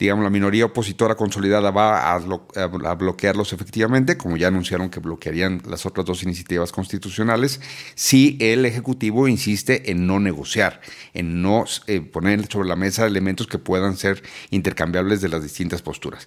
digamos, 0.00 0.24
la 0.24 0.30
minoría 0.30 0.64
opositora 0.64 1.14
consolidada 1.14 1.70
va 1.70 2.14
a, 2.14 2.94
bloquearlos 2.94 3.52
efectivamente, 3.52 4.16
como 4.16 4.38
ya 4.38 4.48
anunciaron 4.48 4.88
que 4.88 4.98
bloquearían 4.98 5.60
las 5.68 5.84
otras 5.84 6.06
dos 6.06 6.22
iniciativas 6.22 6.72
constitucionales, 6.72 7.60
si 7.94 8.38
el 8.40 8.64
Ejecutivo 8.64 9.28
insiste 9.28 9.90
en 9.90 10.06
no 10.06 10.18
negociar, 10.18 10.80
en 11.12 11.42
no 11.42 11.66
eh, 11.86 12.00
poner 12.00 12.50
sobre 12.50 12.66
la 12.66 12.76
mesa 12.76 13.06
elementos 13.06 13.46
que 13.46 13.58
puedan 13.58 13.98
ser 13.98 14.22
intercambiables 14.48 15.20
de 15.20 15.28
las 15.28 15.42
distintas 15.42 15.82
posturas. 15.82 16.26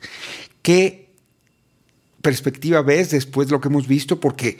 ¿Qué 0.61 1.09
perspectiva 2.21 2.83
ves 2.83 3.09
después 3.09 3.47
de 3.47 3.53
lo 3.53 3.59
que 3.59 3.69
hemos 3.69 3.87
visto? 3.87 4.19
Porque 4.19 4.59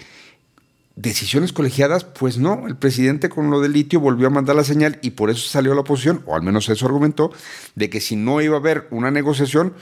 decisiones 0.95 1.53
colegiadas, 1.53 2.03
pues 2.03 2.37
no, 2.37 2.67
el 2.67 2.75
presidente 2.75 3.29
con 3.29 3.49
lo 3.49 3.61
del 3.61 3.73
litio 3.73 3.99
volvió 3.99 4.27
a 4.27 4.29
mandar 4.29 4.55
la 4.55 4.63
señal 4.63 4.99
y 5.01 5.11
por 5.11 5.29
eso 5.29 5.47
salió 5.47 5.73
la 5.73 5.81
oposición, 5.81 6.23
o 6.25 6.35
al 6.35 6.43
menos 6.43 6.69
eso 6.69 6.85
argumentó, 6.85 7.31
de 7.75 7.89
que 7.89 7.99
si 7.99 8.15
no 8.15 8.41
iba 8.41 8.55
a 8.55 8.59
haber 8.59 8.87
una 8.91 9.09
negociación, 9.09 9.73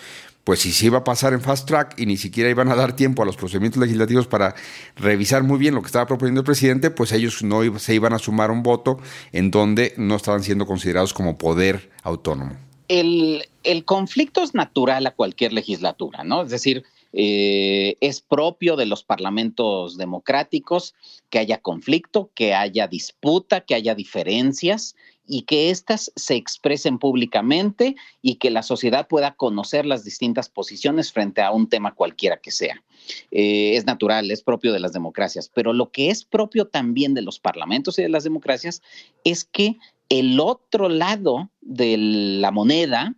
pues 0.44 0.60
si 0.60 0.72
se 0.72 0.88
iba 0.88 1.00
a 1.00 1.04
pasar 1.04 1.34
en 1.34 1.42
fast 1.42 1.68
track 1.68 2.00
y 2.00 2.06
ni 2.06 2.18
siquiera 2.18 2.50
iban 2.50 2.70
a 2.70 2.76
dar 2.76 2.96
tiempo 2.96 3.22
a 3.22 3.26
los 3.26 3.36
procedimientos 3.36 3.82
legislativos 3.82 4.28
para 4.28 4.56
revisar 4.96 5.44
muy 5.44 5.60
bien 5.60 5.76
lo 5.76 5.82
que 5.82 5.88
estaba 5.88 6.08
proponiendo 6.08 6.42
el 6.42 6.46
presidente, 6.46 6.90
pues 6.90 7.12
ellos 7.12 7.44
no 7.44 7.78
se 7.78 7.94
iban 7.94 8.14
a 8.14 8.20
sumar 8.20 8.50
un 8.50 8.64
voto 8.64 9.00
en 9.32 9.52
donde 9.52 9.94
no 9.98 10.16
estaban 10.16 10.44
siendo 10.44 10.66
considerados 10.66 11.14
como 11.14 11.38
poder 11.38 11.92
autónomo. 12.04 12.56
El, 12.88 13.46
el 13.64 13.86
conflicto 13.86 14.42
es 14.44 14.56
natural 14.56 15.06
a 15.06 15.12
cualquier 15.12 15.54
legislatura, 15.54 16.24
¿no? 16.24 16.42
Es 16.42 16.50
decir, 16.50 16.84
eh, 17.14 17.98
es 18.02 18.22
propio 18.22 18.76
de 18.76 18.86
los 18.86 19.04
parlamentos 19.04 19.98
democráticos 19.98 20.96
que 21.30 21.40
haya 21.40 21.60
conflicto, 21.60 22.32
que 22.36 22.54
haya 22.54 22.88
disputa, 22.88 23.62
que 23.62 23.76
haya 23.76 23.96
diferencias 23.96 24.96
y 25.28 25.44
que 25.44 25.70
éstas 25.70 26.12
se 26.16 26.36
expresen 26.36 27.00
públicamente 27.00 27.96
y 28.22 28.36
que 28.36 28.50
la 28.50 28.64
sociedad 28.64 29.08
pueda 29.08 29.36
conocer 29.36 29.86
las 29.86 30.04
distintas 30.04 30.50
posiciones 30.50 31.12
frente 31.12 31.42
a 31.42 31.52
un 31.52 31.70
tema 31.70 31.94
cualquiera 31.94 32.38
que 32.38 32.52
sea. 32.52 32.84
Eh, 33.32 33.76
es 33.76 33.86
natural, 33.86 34.30
es 34.30 34.42
propio 34.42 34.74
de 34.74 34.80
las 34.80 34.94
democracias, 34.94 35.50
pero 35.54 35.74
lo 35.74 35.92
que 35.92 36.10
es 36.10 36.26
propio 36.26 36.68
también 36.68 37.14
de 37.14 37.22
los 37.22 37.40
parlamentos 37.40 37.98
y 37.98 38.04
de 38.04 38.10
las 38.10 38.24
democracias 38.24 38.82
es 39.24 39.46
que 39.46 39.78
el 40.10 40.42
otro 40.42 40.90
lado 40.90 41.50
de 41.62 41.96
la 41.98 42.52
moneda, 42.52 43.16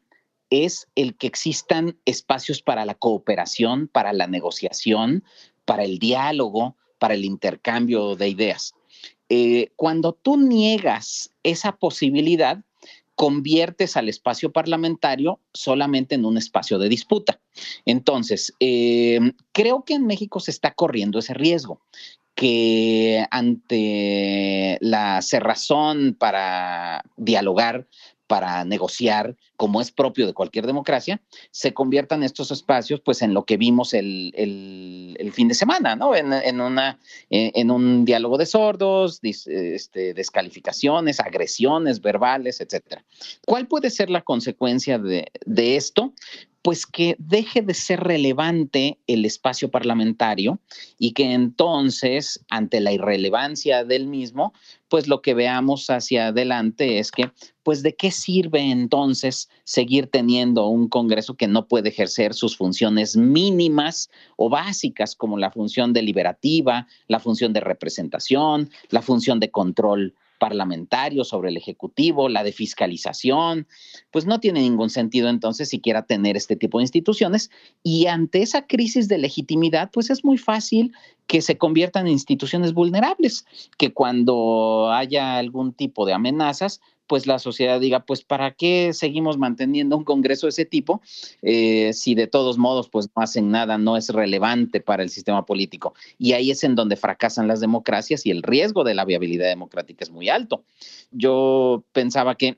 es 0.54 0.88
el 0.96 1.16
que 1.16 1.28
existan 1.28 1.98
espacios 2.06 2.62
para 2.62 2.86
la 2.86 2.94
cooperación, 2.94 3.88
para 3.88 4.14
la 4.14 4.28
negociación, 4.28 5.24
para 5.66 5.84
el 5.84 5.98
diálogo, 5.98 6.76
para 7.00 7.16
el 7.16 7.26
intercambio 7.26 8.16
de 8.16 8.30
ideas. 8.30 8.74
Eh, 9.30 9.72
cuando 9.76 10.14
tú 10.14 10.38
niegas 10.38 11.32
esa 11.42 11.72
posibilidad, 11.78 12.64
conviertes 13.16 13.98
al 13.98 14.10
espacio 14.10 14.52
parlamentario 14.52 15.40
solamente 15.54 16.16
en 16.16 16.26
un 16.26 16.38
espacio 16.38 16.78
de 16.78 16.90
disputa. 16.90 17.40
Entonces, 17.86 18.54
eh, 18.60 19.20
creo 19.52 19.84
que 19.84 19.96
en 19.96 20.06
México 20.06 20.40
se 20.40 20.52
está 20.52 20.74
corriendo 20.74 21.20
ese 21.20 21.34
riesgo 21.34 21.82
que 22.36 23.26
ante 23.30 24.78
la 24.82 25.22
cerrazón 25.22 26.16
para 26.18 27.04
dialogar, 27.16 27.88
para 28.34 28.66
negociar, 28.66 29.36
como 29.58 29.80
es 29.80 29.92
propio 29.92 30.26
de 30.26 30.34
cualquier 30.34 30.66
democracia, 30.66 31.22
se 31.52 31.72
conviertan 31.72 32.24
estos 32.24 32.50
espacios 32.50 33.00
pues 33.00 33.22
en 33.22 33.36
lo 33.36 33.46
que 33.46 33.58
vimos 33.58 33.94
el, 33.94 34.34
fin 35.36 35.48
de 35.50 35.54
semana, 35.54 35.96
¿no? 35.96 36.16
En, 36.16 36.60
una, 36.60 36.98
en 37.30 37.70
un 37.70 38.06
diálogo 38.06 38.40
de 38.40 38.48
sordos, 38.48 39.20
este, 39.22 40.16
descalificaciones, 40.16 41.20
agresiones 41.20 42.02
verbales, 42.02 42.60
etcétera. 42.60 43.06
¿Cuál 43.46 43.68
puede 43.68 43.92
ser 43.92 44.10
la 44.10 44.22
consecuencia 44.22 44.98
de, 44.98 45.28
de 45.46 45.76
esto? 45.76 46.12
Pues 46.64 46.86
que 46.86 47.18
deje 47.20 47.62
de 47.62 47.74
ser 47.74 48.00
relevante 48.00 48.98
el 49.06 49.26
espacio 49.26 49.70
parlamentario 49.70 50.60
y 50.98 51.12
que 51.12 51.34
entonces, 51.34 52.44
ante 52.50 52.80
la 52.80 52.94
irrelevancia 52.94 53.84
del 53.84 54.08
mismo, 54.08 54.54
pues 54.88 55.10
lo 55.10 55.22
que 55.22 55.34
veamos 55.34 55.90
hacia 55.90 56.28
adelante 56.28 57.00
es 57.00 57.12
que, 57.12 57.30
pues 57.64 57.84
de 57.84 57.96
qué 57.96 58.12
sirve 58.12 58.62
entonces 58.72 59.50
seguir 59.66 60.08
teniendo 60.08 60.68
un 60.68 60.88
Congreso 60.88 61.36
que 61.36 61.48
no 61.48 61.68
puede 61.68 61.90
ejercer 61.90 62.34
sus 62.34 62.56
funciones 62.56 63.18
mínimas 63.18 64.10
o 64.38 64.50
básicas 64.50 65.16
como 65.16 65.38
la 65.38 65.52
función 65.52 65.92
deliberativa, 65.92 66.88
la 67.08 67.20
función 67.20 67.52
de 67.52 67.60
representación, 67.60 68.70
la 68.90 69.02
función 69.02 69.42
de 69.42 69.52
control 69.52 70.16
parlamentario 70.44 71.24
sobre 71.24 71.52
el 71.52 71.56
Ejecutivo, 71.56 72.28
la 72.28 72.44
de 72.44 72.52
fiscalización, 72.52 73.66
pues 74.12 74.26
no 74.26 74.42
tiene 74.42 74.60
ningún 74.60 74.90
sentido 74.90 75.30
entonces 75.30 75.70
siquiera 75.70 76.06
tener 76.06 76.36
este 76.36 76.58
tipo 76.58 76.80
de 76.80 76.84
instituciones. 76.84 77.50
Y 77.82 78.08
ante 78.08 78.42
esa 78.42 78.68
crisis 78.68 79.08
de 79.08 79.20
legitimidad, 79.20 79.90
pues 79.94 80.10
es 80.10 80.26
muy 80.26 80.38
fácil 80.38 80.92
que 81.28 81.42
se 81.42 81.58
conviertan 81.58 82.08
en 82.08 82.12
instituciones 82.12 82.74
vulnerables, 82.74 83.46
que 83.78 83.94
cuando 83.94 84.92
haya 84.92 85.38
algún 85.38 85.72
tipo 85.72 86.06
de 86.06 86.12
amenazas, 86.12 86.82
pues 87.08 87.28
la 87.28 87.40
sociedad 87.40 87.80
diga, 87.80 88.06
pues 88.06 88.24
¿para 88.24 88.52
qué 88.52 88.92
seguimos 88.94 89.38
manteniendo 89.38 89.98
un 89.98 90.04
Congreso 90.04 90.48
de 90.48 90.52
ese 90.52 90.66
tipo 90.66 91.02
eh, 91.42 91.92
si 91.94 92.16
de 92.16 92.28
todos 92.28 92.58
modos 92.58 92.90
pues 92.90 93.10
no 93.16 93.22
hacen 93.22 93.52
nada, 93.52 93.78
no 93.78 93.98
es 93.98 94.10
relevante 94.10 94.82
para 94.82 95.04
el 95.04 95.10
sistema 95.10 95.46
político? 95.46 95.94
Y 96.18 96.34
ahí 96.34 96.52
es 96.52 96.64
en 96.64 96.76
donde 96.76 96.96
fracasan 96.96 97.48
las 97.48 97.60
democracias 97.60 98.26
y 98.26 98.32
el 98.32 98.44
riesgo 98.44 98.84
de 98.84 98.96
la 98.96 99.06
viabilidad 99.06 99.48
democrática 99.48 100.04
es 100.04 100.12
muy 100.12 100.30
alto. 100.30 100.64
Yo 101.12 101.84
pensaba 101.92 102.36
que 102.36 102.58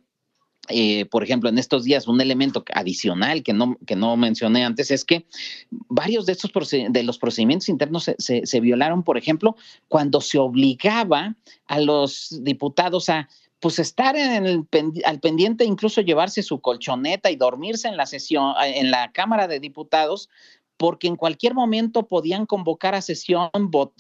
eh, 0.69 1.05
por 1.05 1.23
ejemplo, 1.23 1.49
en 1.49 1.59
estos 1.59 1.83
días, 1.83 2.07
un 2.07 2.19
elemento 2.21 2.63
adicional 2.73 3.43
que 3.43 3.53
no, 3.53 3.77
que 3.85 3.95
no 3.95 4.17
mencioné 4.17 4.65
antes 4.65 4.89
es 4.89 5.05
que 5.05 5.25
varios 5.69 6.25
de 6.25 6.31
estos 6.31 6.51
de 6.89 7.03
los 7.03 7.19
procedimientos 7.19 7.69
internos 7.69 8.09
se, 8.17 8.45
se, 8.45 8.59
violaron, 8.59 9.03
por 9.03 9.17
ejemplo, 9.17 9.55
cuando 9.87 10.21
se 10.21 10.39
obligaba 10.39 11.35
a 11.67 11.79
los 11.79 12.39
diputados 12.41 13.09
a 13.09 13.29
pues 13.59 13.79
estar 13.79 14.15
en 14.15 14.45
el, 14.45 14.67
al 15.05 15.19
pendiente, 15.19 15.65
incluso 15.65 16.01
llevarse 16.01 16.43
su 16.43 16.61
colchoneta 16.61 17.31
y 17.31 17.35
dormirse 17.35 17.87
en 17.87 17.97
la 17.97 18.05
sesión, 18.05 18.53
en 18.63 18.91
la 18.91 19.11
Cámara 19.11 19.47
de 19.47 19.59
Diputados, 19.59 20.29
porque 20.77 21.07
en 21.07 21.15
cualquier 21.15 21.53
momento 21.53 22.07
podían 22.07 22.45
convocar 22.45 22.95
a 22.95 23.01
sesión, 23.01 23.49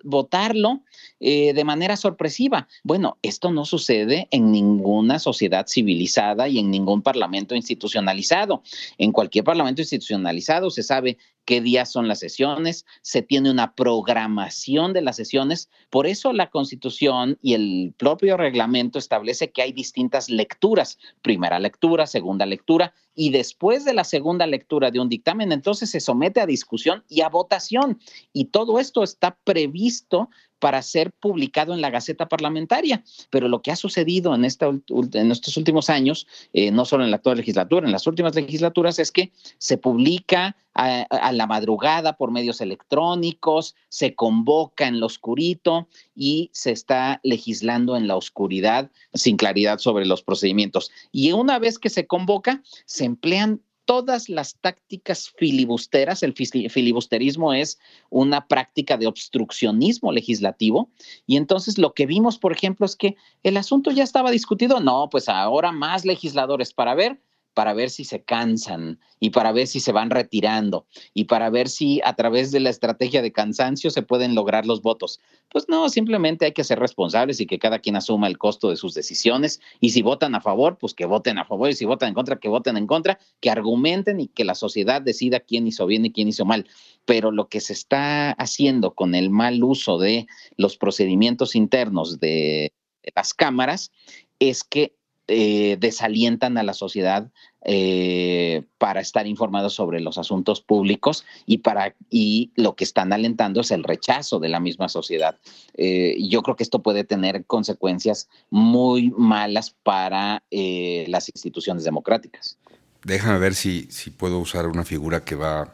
votarlo 0.03 0.81
eh, 1.19 1.53
de 1.53 1.63
manera 1.63 1.95
sorpresiva. 1.95 2.67
Bueno, 2.83 3.17
esto 3.21 3.51
no 3.51 3.65
sucede 3.65 4.27
en 4.31 4.51
ninguna 4.51 5.19
sociedad 5.19 5.65
civilizada 5.67 6.47
y 6.47 6.59
en 6.59 6.71
ningún 6.71 7.01
parlamento 7.01 7.55
institucionalizado. 7.55 8.61
En 8.97 9.11
cualquier 9.11 9.45
parlamento 9.45 9.81
institucionalizado 9.81 10.69
se 10.69 10.83
sabe 10.83 11.17
qué 11.45 11.61
días 11.61 11.91
son 11.91 12.07
las 12.07 12.19
sesiones, 12.19 12.85
se 13.01 13.21
tiene 13.21 13.51
una 13.51 13.75
programación 13.75 14.93
de 14.93 15.01
las 15.01 15.15
sesiones. 15.15 15.69
Por 15.89 16.07
eso 16.07 16.33
la 16.33 16.49
Constitución 16.49 17.37
y 17.41 17.53
el 17.53 17.93
propio 17.97 18.35
reglamento 18.35 18.99
establece 18.99 19.51
que 19.51 19.61
hay 19.61 19.71
distintas 19.71 20.29
lecturas, 20.29 20.97
primera 21.21 21.59
lectura, 21.59 22.07
segunda 22.07 22.45
lectura, 22.45 22.93
y 23.15 23.29
después 23.29 23.85
de 23.85 23.93
la 23.93 24.03
segunda 24.03 24.45
lectura 24.45 24.91
de 24.91 24.99
un 24.99 25.07
dictamen, 25.07 25.51
entonces 25.51 25.89
se 25.89 26.01
somete 26.01 26.41
a 26.41 26.45
discusión 26.45 27.03
y 27.07 27.21
a 27.21 27.29
votación. 27.29 27.99
Y 28.33 28.45
todo 28.45 28.79
esto 28.79 29.03
está 29.03 29.37
previsto 29.43 30.29
para 30.65 30.81
ser 30.81 31.11
publicado 31.11 31.75
en 31.75 31.81
la 31.81 31.91
Gaceta 31.91 32.27
Parlamentaria. 32.27 33.03
Pero 33.29 33.47
lo 33.47 33.61
que 33.61 33.69
ha 33.69 33.75
sucedido 33.75 34.33
en, 34.33 34.45
estos 34.45 35.57
últimos 35.57 35.91
años, 35.91 36.25
eh, 36.53 36.71
no 36.71 36.85
solo 36.85 37.03
en 37.03 37.11
la 37.11 37.17
actual 37.17 37.37
legislatura, 37.37 37.85
en 37.85 37.91
las 37.91 38.07
últimas 38.07 38.33
legislaturas, 38.33 38.97
es 38.97 39.11
que 39.11 39.31
se 39.59 39.77
publica 39.77 40.55
a, 40.73 41.03
a, 41.03 41.31
la 41.33 41.45
madrugada 41.45 42.17
por 42.17 42.31
medios 42.31 42.61
electrónicos, 42.61 43.75
se 43.89 44.15
convoca 44.15 44.87
en 44.87 44.99
lo 44.99 45.05
oscurito 45.05 45.87
y 46.15 46.49
se 46.51 46.71
está 46.71 47.19
legislando 47.21 47.95
en 47.95 48.07
la 48.07 48.15
oscuridad 48.15 48.89
sin 49.13 49.37
claridad 49.37 49.77
sobre 49.77 50.07
los 50.07 50.23
procedimientos. 50.23 50.89
Y 51.11 51.31
una 51.33 51.59
vez 51.59 51.77
que 51.77 51.91
se 51.91 52.07
convoca, 52.07 52.63
se 52.87 53.05
emplean 53.05 53.61
todas 53.85 54.29
las 54.29 54.55
tácticas 54.57 55.29
filibusteras. 55.29 56.23
El 56.23 56.33
filibusterismo 56.33 57.53
es 57.53 57.79
una 58.09 58.47
práctica 58.47 58.97
de 58.97 59.07
obstruccionismo 59.07 60.11
legislativo. 60.11 60.89
Y 61.25 61.37
entonces 61.37 61.77
lo 61.77 61.93
que 61.93 62.05
vimos, 62.05 62.37
por 62.37 62.51
ejemplo, 62.51 62.85
es 62.85 62.95
que 62.95 63.15
el 63.43 63.57
asunto 63.57 63.91
ya 63.91 64.03
estaba 64.03 64.31
discutido. 64.31 64.79
No, 64.79 65.09
pues 65.09 65.29
ahora 65.29 65.71
más 65.71 66.05
legisladores 66.05 66.73
para 66.73 66.95
ver 66.95 67.19
para 67.55 67.73
ver 67.73 67.89
si 67.89 68.03
se 68.03 68.21
cansan 68.21 68.99
y 69.19 69.31
para 69.31 69.53
ver 69.53 69.65
si 69.65 69.79
se 69.79 69.93
van 69.93 70.09
retirando 70.09 70.85
y 71.13 71.23
para 71.23 71.49
ver 71.49 71.69
si 71.69 72.01
a 72.03 72.13
través 72.13 72.51
de 72.51 72.59
la 72.59 72.69
estrategia 72.69 73.21
de 73.21 73.31
cansancio 73.31 73.89
se 73.89 74.03
pueden 74.03 74.35
lograr 74.35 74.65
los 74.65 74.81
votos. 74.81 75.21
Pues 75.49 75.67
no, 75.69 75.87
simplemente 75.87 76.45
hay 76.45 76.51
que 76.51 76.65
ser 76.65 76.79
responsables 76.79 77.39
y 77.39 77.47
que 77.47 77.57
cada 77.57 77.79
quien 77.79 77.95
asuma 77.95 78.27
el 78.27 78.37
costo 78.37 78.69
de 78.69 78.75
sus 78.75 78.93
decisiones 78.93 79.61
y 79.79 79.91
si 79.91 80.01
votan 80.01 80.35
a 80.35 80.41
favor, 80.41 80.77
pues 80.77 80.93
que 80.93 81.05
voten 81.05 81.37
a 81.37 81.45
favor 81.45 81.69
y 81.69 81.73
si 81.73 81.85
votan 81.85 82.09
en 82.09 82.15
contra, 82.15 82.35
que 82.35 82.49
voten 82.49 82.75
en 82.75 82.87
contra, 82.87 83.19
que 83.39 83.49
argumenten 83.49 84.19
y 84.19 84.27
que 84.27 84.43
la 84.43 84.53
sociedad 84.53 85.01
decida 85.01 85.39
quién 85.39 85.65
hizo 85.65 85.85
bien 85.85 86.05
y 86.05 86.11
quién 86.11 86.27
hizo 86.27 86.43
mal. 86.43 86.67
Pero 87.05 87.31
lo 87.31 87.47
que 87.47 87.61
se 87.61 87.71
está 87.71 88.31
haciendo 88.31 88.93
con 88.93 89.15
el 89.15 89.29
mal 89.29 89.63
uso 89.63 89.97
de 89.97 90.27
los 90.57 90.77
procedimientos 90.77 91.55
internos 91.55 92.19
de 92.19 92.73
las 93.15 93.33
cámaras 93.33 93.91
es 94.39 94.65
que 94.65 94.93
eh, 95.27 95.77
desalientan 95.79 96.57
a 96.57 96.63
la 96.63 96.73
sociedad 96.73 97.31
eh, 97.63 98.63
para 98.77 99.01
estar 99.01 99.25
informados 99.25 99.73
sobre 99.73 99.99
los 99.99 100.17
asuntos 100.17 100.61
públicos 100.61 101.25
y 101.45 101.59
para 101.59 101.95
y 102.09 102.51
lo 102.55 102.75
que 102.75 102.83
están 102.83 103.11
alentando 103.11 103.61
es 103.61 103.71
el 103.71 103.83
rechazo 103.83 104.39
de 104.39 104.49
la 104.49 104.59
misma 104.59 104.87
sociedad. 104.87 105.37
Eh, 105.75 106.15
yo 106.29 106.43
creo 106.43 106.55
que 106.55 106.63
esto 106.63 106.83
puede 106.83 107.03
tener 107.03 107.45
consecuencias 107.45 108.29
muy 108.49 109.11
malas 109.17 109.75
para 109.83 110.43
las 110.51 111.29
instituciones 111.29 111.83
democráticas. 111.83 112.57
Déjame 113.03 113.39
ver 113.39 113.55
si, 113.55 113.87
si 113.89 114.09
puedo 114.11 114.39
usar 114.39 114.67
una 114.67 114.83
figura 114.83 115.23
que 115.23 115.35
va 115.35 115.73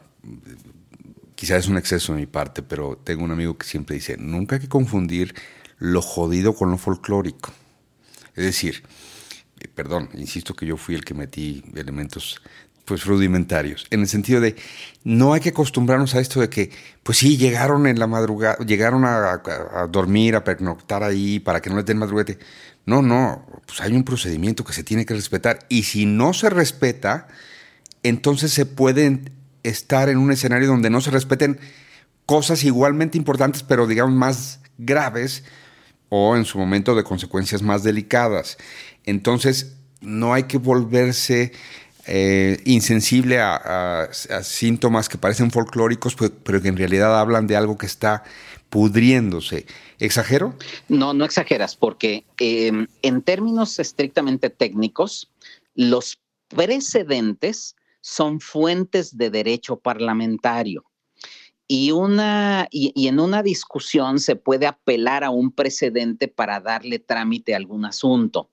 quizás 1.42 1.64
es 1.64 1.68
un 1.68 1.76
exceso 1.76 2.12
de 2.12 2.20
mi 2.20 2.26
parte, 2.26 2.62
pero 2.62 2.96
tengo 3.02 3.24
un 3.24 3.32
amigo 3.32 3.58
que 3.58 3.66
siempre 3.66 3.96
dice, 3.96 4.16
nunca 4.16 4.56
hay 4.56 4.62
que 4.62 4.68
confundir 4.68 5.34
lo 5.76 6.00
jodido 6.00 6.54
con 6.54 6.70
lo 6.70 6.78
folclórico. 6.78 7.52
Es 8.36 8.44
decir, 8.44 8.84
eh, 8.84 8.88
perdón, 9.68 10.08
insisto 10.14 10.54
que 10.54 10.66
yo 10.66 10.76
fui 10.76 10.94
el 10.94 11.04
que 11.04 11.14
metí 11.14 11.62
elementos 11.74 12.40
pues 12.84 13.04
rudimentarios, 13.04 13.86
en 13.90 14.00
el 14.00 14.08
sentido 14.08 14.40
de 14.40 14.56
no 15.04 15.32
hay 15.32 15.40
que 15.40 15.50
acostumbrarnos 15.50 16.14
a 16.14 16.20
esto 16.20 16.40
de 16.40 16.48
que, 16.48 16.70
pues 17.02 17.18
sí, 17.18 17.36
llegaron 17.36 17.86
en 17.86 17.98
la 17.98 18.06
madrugada, 18.06 18.58
llegaron 18.64 19.04
a, 19.04 19.40
dormir, 19.88 20.34
a 20.34 20.42
pernoctar 20.44 21.02
ahí 21.04 21.38
para 21.38 21.60
que 21.60 21.70
no 21.70 21.76
les 21.76 21.86
den 21.86 21.98
madrugate. 21.98 22.38
No, 22.84 23.00
no, 23.00 23.46
pues 23.66 23.80
hay 23.80 23.92
un 23.92 24.02
procedimiento 24.02 24.64
que 24.64 24.72
se 24.72 24.82
tiene 24.82 25.06
que 25.06 25.14
respetar 25.14 25.60
y 25.68 25.84
si 25.84 26.06
no 26.06 26.34
se 26.34 26.50
respeta, 26.50 27.28
entonces 28.02 28.52
se 28.52 28.66
pueden 28.66 29.30
estar 29.62 30.08
en 30.08 30.18
un 30.18 30.32
escenario 30.32 30.66
donde 30.66 30.90
no 30.90 31.00
se 31.00 31.12
respeten 31.12 31.60
cosas 32.26 32.64
igualmente 32.64 33.16
importantes, 33.16 33.62
pero 33.62 33.86
digamos 33.86 34.14
más 34.14 34.60
graves 34.78 35.44
o 36.14 36.36
en 36.36 36.44
su 36.44 36.58
momento 36.58 36.94
de 36.94 37.04
consecuencias 37.04 37.62
más 37.62 37.82
delicadas. 37.82 38.58
Entonces, 39.04 39.78
no 40.02 40.34
hay 40.34 40.42
que 40.42 40.58
volverse 40.58 41.52
eh, 42.06 42.60
insensible 42.66 43.40
a, 43.40 44.10
síntomas 44.42 45.08
que 45.08 45.16
parecen 45.16 45.50
folclóricos, 45.50 46.14
pues, 46.14 46.30
pero 46.44 46.60
que 46.60 46.68
en 46.68 46.76
realidad 46.76 47.18
hablan 47.18 47.46
de 47.46 47.56
algo 47.56 47.78
que 47.78 47.86
está 47.86 48.24
pudriéndose. 48.68 49.64
¿Exagero? 49.98 50.54
No, 50.86 51.14
no 51.14 51.24
exageras, 51.24 51.76
porque 51.76 52.24
em, 52.38 52.88
en 53.00 53.22
términos 53.22 53.78
estrictamente 53.78 54.50
técnicos, 54.50 55.32
los 55.74 56.18
precedentes 56.48 57.74
son 58.02 58.38
fuentes 58.38 59.16
de 59.16 59.30
derecho 59.30 59.76
parlamentario 59.76 60.84
y, 61.68 61.90
una, 61.92 62.68
y, 62.70 63.08
en 63.08 63.20
una 63.20 63.42
discusión 63.42 64.18
se 64.18 64.36
puede 64.36 64.66
apelar 64.66 65.24
a 65.24 65.30
un 65.30 65.52
precedente 65.52 66.28
para 66.28 66.60
darle 66.60 66.98
trámite 66.98 67.54
a 67.54 67.56
algún 67.56 67.84
asunto. 67.84 68.50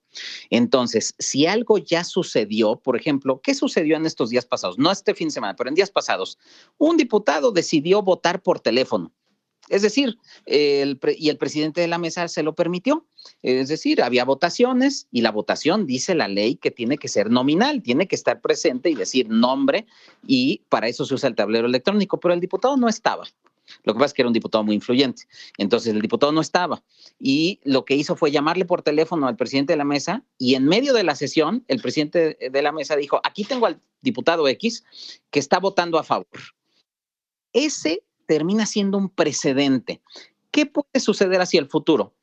Entonces, 0.48 1.14
si 1.18 1.46
algo 1.46 1.78
ya 1.78 2.04
sucedió, 2.04 2.76
por 2.76 2.96
ejemplo, 2.96 3.40
¿qué 3.42 3.54
sucedió 3.54 3.96
en 3.96 4.06
estos 4.06 4.30
días 4.30 4.46
pasados? 4.46 4.78
No 4.78 4.90
este 4.90 5.14
fin 5.14 5.28
de 5.28 5.32
semana, 5.32 5.54
pero 5.54 5.68
en 5.68 5.74
días 5.74 5.90
pasados, 5.90 6.38
un 6.78 6.96
diputado 6.96 7.52
decidió 7.52 8.02
votar 8.02 8.42
por 8.42 8.60
teléfono. 8.60 9.12
Es 9.70 9.82
decir, 9.82 10.18
el 10.46 11.00
y 11.16 11.28
el 11.30 11.38
presidente 11.38 11.80
de 11.80 11.88
la 11.88 11.98
mesa 11.98 12.28
se 12.28 12.42
lo 12.42 12.54
permitió. 12.54 13.06
Es 13.42 13.68
decir, 13.68 14.02
había 14.02 14.24
votaciones 14.24 15.06
y 15.12 15.22
la 15.22 15.30
votación 15.30 15.86
dice 15.86 16.14
la 16.14 16.28
ley 16.28 16.56
que 16.56 16.70
tiene 16.70 16.98
que 16.98 17.08
ser 17.08 17.30
nominal, 17.30 17.82
tiene 17.82 18.08
que 18.08 18.16
estar 18.16 18.40
presente 18.40 18.90
y 18.90 18.94
decir 18.94 19.28
nombre 19.28 19.86
y 20.26 20.62
para 20.68 20.88
eso 20.88 21.06
se 21.06 21.14
usa 21.14 21.28
el 21.28 21.36
tablero 21.36 21.66
electrónico, 21.66 22.18
pero 22.18 22.34
el 22.34 22.40
diputado 22.40 22.76
no 22.76 22.88
estaba. 22.88 23.24
Lo 23.84 23.92
que 23.92 23.98
pasa 23.98 24.06
es 24.06 24.14
que 24.14 24.22
era 24.22 24.28
un 24.28 24.34
diputado 24.34 24.64
muy 24.64 24.74
influyente. 24.74 25.22
Entonces 25.56 25.94
el 25.94 26.00
diputado 26.00 26.32
no 26.32 26.40
estaba 26.40 26.82
y 27.20 27.60
lo 27.62 27.84
que 27.84 27.94
hizo 27.94 28.16
fue 28.16 28.32
llamarle 28.32 28.64
por 28.64 28.82
teléfono 28.82 29.28
al 29.28 29.36
presidente 29.36 29.74
de 29.74 29.76
la 29.76 29.84
mesa 29.84 30.24
y 30.36 30.56
en 30.56 30.66
medio 30.66 30.92
de 30.92 31.04
la 31.04 31.14
sesión 31.14 31.64
el 31.68 31.80
presidente 31.80 32.36
de 32.50 32.62
la 32.62 32.72
mesa 32.72 32.96
dijo, 32.96 33.20
aquí 33.22 33.44
tengo 33.44 33.66
al 33.66 33.80
diputado 34.00 34.48
X 34.48 34.84
que 35.30 35.38
está 35.38 35.60
votando 35.60 35.98
a 35.98 36.02
favor. 36.02 36.26
Ese 37.52 38.02
termina 38.30 38.64
siendo 38.64 38.96
un 38.96 39.08
precedente. 39.08 40.00
¿Qué 40.52 40.64
puede 40.64 41.00
suceder 41.00 41.40
hacia 41.40 41.58
el 41.58 41.66
futuro? 41.66 42.14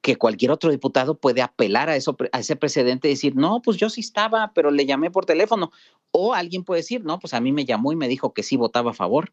Que 0.00 0.14
cualquier 0.14 0.52
otro 0.52 0.70
diputado 0.70 1.18
puede 1.18 1.42
apelar 1.42 1.88
a, 1.88 1.96
eso, 1.96 2.16
a 2.30 2.38
ese 2.38 2.54
precedente 2.54 3.08
y 3.08 3.14
decir, 3.14 3.34
no, 3.34 3.60
pues 3.60 3.76
yo 3.76 3.90
sí 3.90 4.00
estaba, 4.00 4.52
pero 4.54 4.70
le 4.70 4.86
llamé 4.86 5.10
por 5.10 5.26
teléfono. 5.26 5.72
O 6.12 6.32
alguien 6.32 6.62
puede 6.62 6.82
decir, 6.82 7.04
no, 7.04 7.18
pues 7.18 7.34
a 7.34 7.40
mí 7.40 7.50
me 7.50 7.64
llamó 7.64 7.90
y 7.90 7.96
me 7.96 8.06
dijo 8.06 8.34
que 8.34 8.44
sí 8.44 8.56
votaba 8.56 8.92
a 8.92 8.94
favor. 8.94 9.32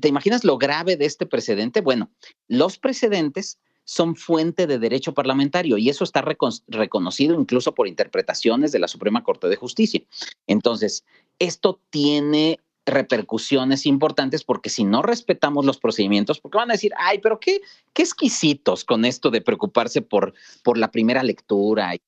¿Te 0.00 0.08
imaginas 0.08 0.42
lo 0.42 0.58
grave 0.58 0.96
de 0.96 1.04
este 1.04 1.26
precedente? 1.26 1.80
Bueno, 1.80 2.10
los 2.48 2.76
precedentes 2.78 3.60
son 3.84 4.16
fuente 4.16 4.66
de 4.66 4.80
derecho 4.80 5.14
parlamentario 5.14 5.78
y 5.78 5.90
eso 5.90 6.02
está 6.02 6.24
reconocido 6.66 7.38
incluso 7.40 7.72
por 7.72 7.86
interpretaciones 7.86 8.72
de 8.72 8.80
la 8.80 8.88
Suprema 8.88 9.22
Corte 9.22 9.46
de 9.46 9.54
Justicia. 9.54 10.02
Entonces, 10.48 11.04
esto 11.38 11.78
tiene 11.90 12.58
repercusiones 12.86 13.86
importantes 13.86 14.44
porque 14.44 14.70
si 14.70 14.84
no 14.84 15.02
respetamos 15.02 15.64
los 15.64 15.78
procedimientos, 15.78 16.40
porque 16.40 16.58
van 16.58 16.70
a 16.70 16.74
decir, 16.74 16.92
ay, 16.98 17.18
pero 17.18 17.40
qué, 17.40 17.60
qué 17.92 18.02
exquisitos 18.02 18.84
con 18.84 19.04
esto 19.04 19.30
de 19.30 19.40
preocuparse 19.40 20.02
por, 20.02 20.34
por 20.62 20.76
la 20.76 20.90
primera 20.90 21.22
lectura 21.22 21.94
y, 21.94 22.00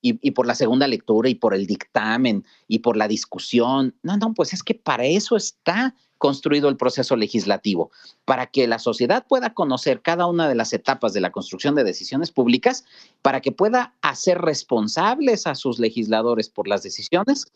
y, 0.00 0.30
por 0.32 0.46
la 0.46 0.54
segunda 0.54 0.86
lectura 0.86 1.28
y 1.28 1.34
por 1.34 1.54
el 1.54 1.66
dictamen 1.66 2.44
y 2.68 2.80
por 2.80 2.96
la 2.96 3.08
discusión. 3.08 3.94
No, 4.02 4.16
no, 4.16 4.34
pues 4.34 4.52
es 4.52 4.62
que 4.62 4.74
para 4.74 5.04
eso 5.04 5.36
está 5.36 5.94
construido 6.18 6.70
el 6.70 6.76
proceso 6.76 7.16
legislativo, 7.16 7.90
para 8.24 8.46
que 8.46 8.66
la 8.66 8.78
sociedad 8.78 9.26
pueda 9.26 9.52
conocer 9.52 10.00
cada 10.00 10.26
una 10.26 10.48
de 10.48 10.54
las 10.54 10.72
etapas 10.72 11.12
de 11.12 11.20
la 11.20 11.32
construcción 11.32 11.74
de 11.74 11.84
decisiones 11.84 12.30
públicas, 12.30 12.84
para 13.20 13.42
que 13.42 13.52
pueda 13.52 13.94
hacer 14.00 14.38
responsables 14.40 15.46
a 15.46 15.54
sus 15.54 15.78
legisladores 15.78 16.48
por 16.48 16.66
las 16.66 16.82
decisiones 16.82 17.52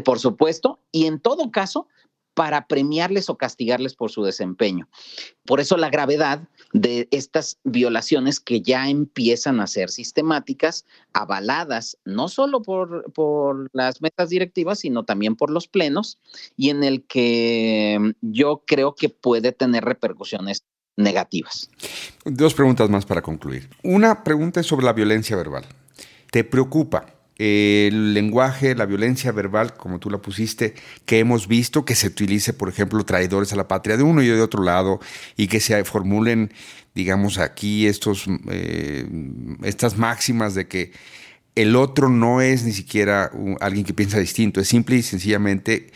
por 0.00 0.18
supuesto, 0.18 0.80
y 0.92 1.06
en 1.06 1.20
todo 1.20 1.50
caso, 1.50 1.88
para 2.38 2.68
premiarles 2.68 3.30
o 3.30 3.36
castigarles 3.36 3.96
por 3.96 4.12
su 4.12 4.22
desempeño. 4.22 4.88
Por 5.44 5.58
eso 5.58 5.76
la 5.76 5.90
gravedad 5.90 6.48
de 6.72 7.08
estas 7.10 7.58
violaciones 7.64 8.38
que 8.38 8.62
ya 8.62 8.88
empiezan 8.88 9.58
a 9.58 9.66
ser 9.66 9.90
sistemáticas, 9.90 10.84
avaladas 11.12 11.98
no 12.04 12.28
solo 12.28 12.62
por, 12.62 13.12
por 13.12 13.68
las 13.72 14.00
metas 14.00 14.28
directivas, 14.28 14.78
sino 14.78 15.04
también 15.04 15.34
por 15.34 15.50
los 15.50 15.66
plenos, 15.66 16.20
y 16.56 16.70
en 16.70 16.84
el 16.84 17.04
que 17.08 18.12
yo 18.20 18.62
creo 18.64 18.94
que 18.94 19.08
puede 19.08 19.50
tener 19.50 19.84
repercusiones 19.84 20.62
negativas. 20.96 21.70
Dos 22.24 22.54
preguntas 22.54 22.88
más 22.88 23.04
para 23.04 23.20
concluir. 23.20 23.68
Una 23.82 24.22
pregunta 24.22 24.60
es 24.60 24.66
sobre 24.66 24.86
la 24.86 24.92
violencia 24.92 25.36
verbal. 25.36 25.64
¿Te 26.30 26.44
preocupa 26.44 27.17
el 27.38 28.14
lenguaje, 28.14 28.74
la 28.74 28.84
violencia 28.84 29.30
verbal, 29.30 29.74
como 29.74 30.00
tú 30.00 30.10
la 30.10 30.18
pusiste, 30.18 30.74
que 31.06 31.20
hemos 31.20 31.46
visto 31.46 31.84
que 31.84 31.94
se 31.94 32.08
utilice, 32.08 32.52
por 32.52 32.68
ejemplo, 32.68 33.04
traidores 33.04 33.52
a 33.52 33.56
la 33.56 33.68
patria 33.68 33.96
de 33.96 34.02
uno 34.02 34.22
y 34.22 34.26
de 34.26 34.42
otro 34.42 34.64
lado, 34.64 35.00
y 35.36 35.46
que 35.46 35.60
se 35.60 35.82
formulen, 35.84 36.52
digamos, 36.94 37.38
aquí 37.38 37.86
estos, 37.86 38.24
eh, 38.50 39.06
estas 39.62 39.96
máximas 39.96 40.54
de 40.54 40.66
que 40.66 40.92
el 41.54 41.76
otro 41.76 42.08
no 42.08 42.40
es 42.40 42.64
ni 42.64 42.72
siquiera 42.72 43.30
alguien 43.60 43.84
que 43.84 43.94
piensa 43.94 44.18
distinto, 44.18 44.60
es 44.60 44.68
simple 44.68 44.96
y 44.96 45.02
sencillamente 45.02 45.92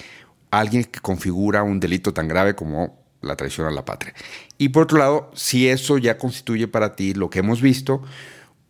alguien 0.51 0.85
que 0.85 1.01
configura 1.01 1.63
un 1.65 1.81
delito 1.81 2.13
tan 2.13 2.29
grave 2.29 2.55
como 2.55 3.03
la 3.21 3.37
traición 3.37 3.67
a 3.67 3.71
la 3.71 3.85
patria. 3.85 4.15
Y 4.59 4.69
por 4.69 4.85
otro 4.85 4.99
lado, 4.99 5.31
si 5.35 5.69
eso 5.69 5.99
ya 5.99 6.19
constituye 6.19 6.69
para 6.69 6.95
ti 6.95 7.15
lo 7.15 7.31
que 7.31 7.41
hemos 7.41 7.61
visto, 7.63 8.03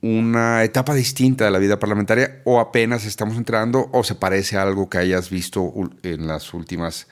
una 0.02 0.64
etapa 0.64 0.94
distinta 0.94 1.44
de 1.44 1.52
la 1.52 1.58
vida 1.58 1.78
parlamentaria 1.78 2.42
o 2.44 2.58
apenas 2.58 3.06
estamos 3.06 3.36
entrando 3.36 3.88
o 3.92 4.02
se 4.02 4.16
parece 4.16 4.58
a 4.58 4.62
algo 4.62 4.90
que 4.90 4.98
hayas 4.98 5.30
visto 5.30 5.72
en 6.02 6.26
las 6.26 6.52
últimas 6.52 7.06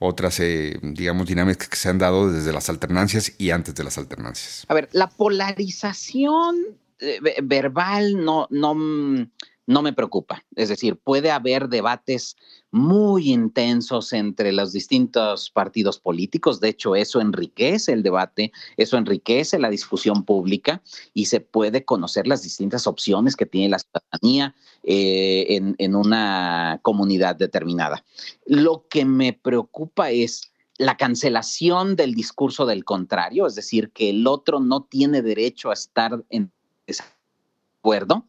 otras, 0.00 0.40
eh, 0.40 0.76
digamos, 0.82 1.28
dinámicas 1.28 1.68
que 1.68 1.76
se 1.76 1.88
han 1.88 1.98
dado 1.98 2.30
desde 2.30 2.52
las 2.52 2.68
alternancias 2.68 3.32
y 3.38 3.50
antes 3.50 3.76
de 3.76 3.84
las 3.84 3.96
alternancias? 3.96 4.66
A 4.68 4.74
ver, 4.74 4.88
la 4.92 5.08
polarización 5.08 6.56
eh, 6.98 7.20
verbal 7.42 8.24
no, 8.24 8.48
no, 8.50 8.74
no 8.74 9.82
me 9.82 9.92
preocupa. 9.92 10.44
Es 10.56 10.68
decir, 10.68 10.96
puede 10.96 11.30
haber 11.30 11.68
debates 11.68 12.36
muy 12.72 13.30
intensos 13.30 14.14
entre 14.14 14.50
los 14.50 14.72
distintos 14.72 15.50
partidos 15.50 16.00
políticos. 16.00 16.58
De 16.58 16.70
hecho, 16.70 16.96
eso 16.96 17.20
enriquece 17.20 17.92
el 17.92 18.02
debate, 18.02 18.50
eso 18.78 18.96
enriquece 18.96 19.58
la 19.58 19.68
discusión 19.68 20.24
pública 20.24 20.82
y 21.12 21.26
se 21.26 21.40
puede 21.40 21.84
conocer 21.84 22.26
las 22.26 22.42
distintas 22.42 22.86
opciones 22.86 23.36
que 23.36 23.46
tiene 23.46 23.68
la 23.68 23.78
ciudadanía 23.78 24.54
eh, 24.82 25.46
en, 25.50 25.76
en 25.78 25.94
una 25.94 26.80
comunidad 26.82 27.36
determinada. 27.36 28.04
Lo 28.46 28.86
que 28.88 29.04
me 29.04 29.34
preocupa 29.34 30.10
es 30.10 30.50
la 30.78 30.96
cancelación 30.96 31.94
del 31.94 32.14
discurso 32.14 32.64
del 32.64 32.86
contrario, 32.86 33.46
es 33.46 33.54
decir, 33.54 33.90
que 33.90 34.08
el 34.08 34.26
otro 34.26 34.60
no 34.60 34.84
tiene 34.84 35.20
derecho 35.20 35.68
a 35.68 35.74
estar 35.74 36.24
en 36.30 36.50
desacuerdo 36.86 38.26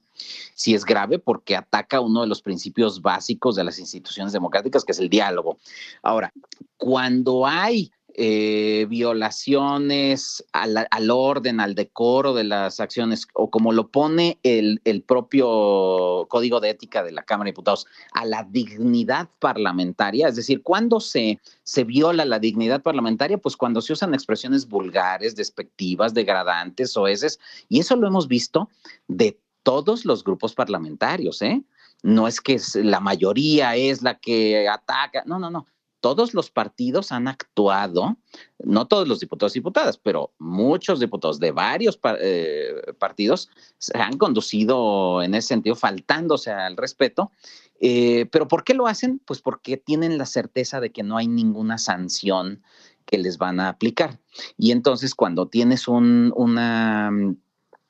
si 0.54 0.74
es 0.74 0.86
grave 0.86 1.20
porque 1.20 1.56
ataca 1.56 2.02
uno 2.02 2.22
de 2.22 2.28
los 2.28 2.42
principios 2.42 3.02
básicos 3.02 3.56
de 3.56 3.64
las 3.64 3.80
instituciones 3.80 4.34
democráticas, 4.34 4.84
que 4.84 4.92
es 4.92 5.00
el 5.00 5.10
diálogo. 5.10 5.58
Ahora, 6.02 6.32
cuando 6.78 7.46
hay 7.48 7.92
eh, 8.16 8.86
violaciones 8.90 10.46
al, 10.52 11.10
orden, 11.10 11.60
al 11.60 11.74
decoro 11.74 12.36
de 12.36 12.44
las 12.44 12.80
acciones, 12.80 13.28
o 13.34 13.50
como 13.50 13.72
lo 13.72 13.88
pone 13.88 14.38
el, 14.44 14.80
propio 15.08 16.28
Código 16.30 16.60
de 16.60 16.70
Ética 16.70 17.02
de 17.02 17.12
la 17.12 17.24
Cámara 17.24 17.48
de 17.48 17.54
Diputados, 17.54 17.88
a 18.12 18.24
la 18.26 18.44
dignidad 18.44 19.30
parlamentaria, 19.40 20.28
es 20.28 20.36
decir, 20.36 20.62
cuando 20.62 21.00
se, 21.00 21.40
se 21.64 21.86
viola 21.86 22.24
la 22.26 22.38
dignidad 22.38 22.84
parlamentaria, 22.84 23.40
pues 23.40 23.58
cuando 23.58 23.82
se 23.82 23.94
usan 23.94 24.14
expresiones 24.14 24.68
vulgares, 24.68 25.36
despectivas, 25.36 26.14
degradantes, 26.14 26.96
o 26.96 27.04
oeces, 27.04 27.40
y 27.68 27.80
eso 27.80 27.96
lo 27.96 28.06
hemos 28.06 28.28
visto 28.28 28.70
de 29.08 29.40
todos 29.64 30.06
los 30.06 30.24
grupos 30.24 30.54
parlamentarios, 30.54 31.42
¿eh? 31.42 31.64
No 32.04 32.28
es 32.28 32.42
que 32.42 32.60
la 32.76 33.00
mayoría 33.00 33.76
es 33.76 34.02
la 34.04 34.20
que 34.20 34.68
ataca, 34.68 35.24
no, 35.26 35.40
no, 35.40 35.50
no. 35.50 35.66
Todos 36.02 36.34
los 36.34 36.52
partidos 36.52 37.14
han 37.14 37.30
actuado, 37.30 38.18
no 38.60 38.88
todos 38.88 39.08
los 39.08 39.22
diputados 39.22 39.56
y 39.56 39.60
diputadas, 39.60 39.98
pero 39.98 40.34
muchos 40.38 41.00
diputados 41.00 41.40
de 41.40 41.52
varios 41.52 41.98
eh, 42.20 42.94
partidos 43.00 43.50
se 43.78 43.98
han 43.98 44.18
conducido 44.18 45.24
en 45.24 45.34
ese 45.34 45.48
sentido, 45.48 45.78
faltándose 45.78 46.52
al 46.52 46.76
respeto. 46.76 47.32
Eh, 47.80 48.26
pero 48.34 48.50
¿por 48.50 48.66
qué 48.66 48.74
lo 48.74 48.88
hacen? 48.88 49.22
Pues 49.26 49.42
porque 49.42 49.78
tienen 49.78 50.18
la 50.18 50.26
certeza 50.26 50.82
de 50.82 50.92
que 50.92 51.04
no 51.04 51.16
hay 51.16 51.30
ninguna 51.30 51.78
sanción 51.78 52.62
que 53.06 53.18
les 53.18 53.38
van 53.38 53.62
a 53.62 53.70
aplicar. 53.70 54.20
Y 54.58 54.72
entonces 54.72 55.16
cuando 55.16 55.48
tienes 55.48 55.88
un, 55.88 56.34
una 56.36 57.12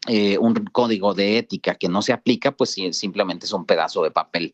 eh, 0.08 0.38
un 0.38 0.54
código 0.72 1.13
de 1.13 1.38
ética 1.38 1.76
que 1.76 1.88
no 1.88 2.02
se 2.02 2.12
aplica, 2.12 2.52
pues 2.52 2.76
simplemente 2.92 3.46
es 3.46 3.54
un 3.54 3.66
pedazo 3.66 4.04
de 4.04 4.12
papel. 4.12 4.54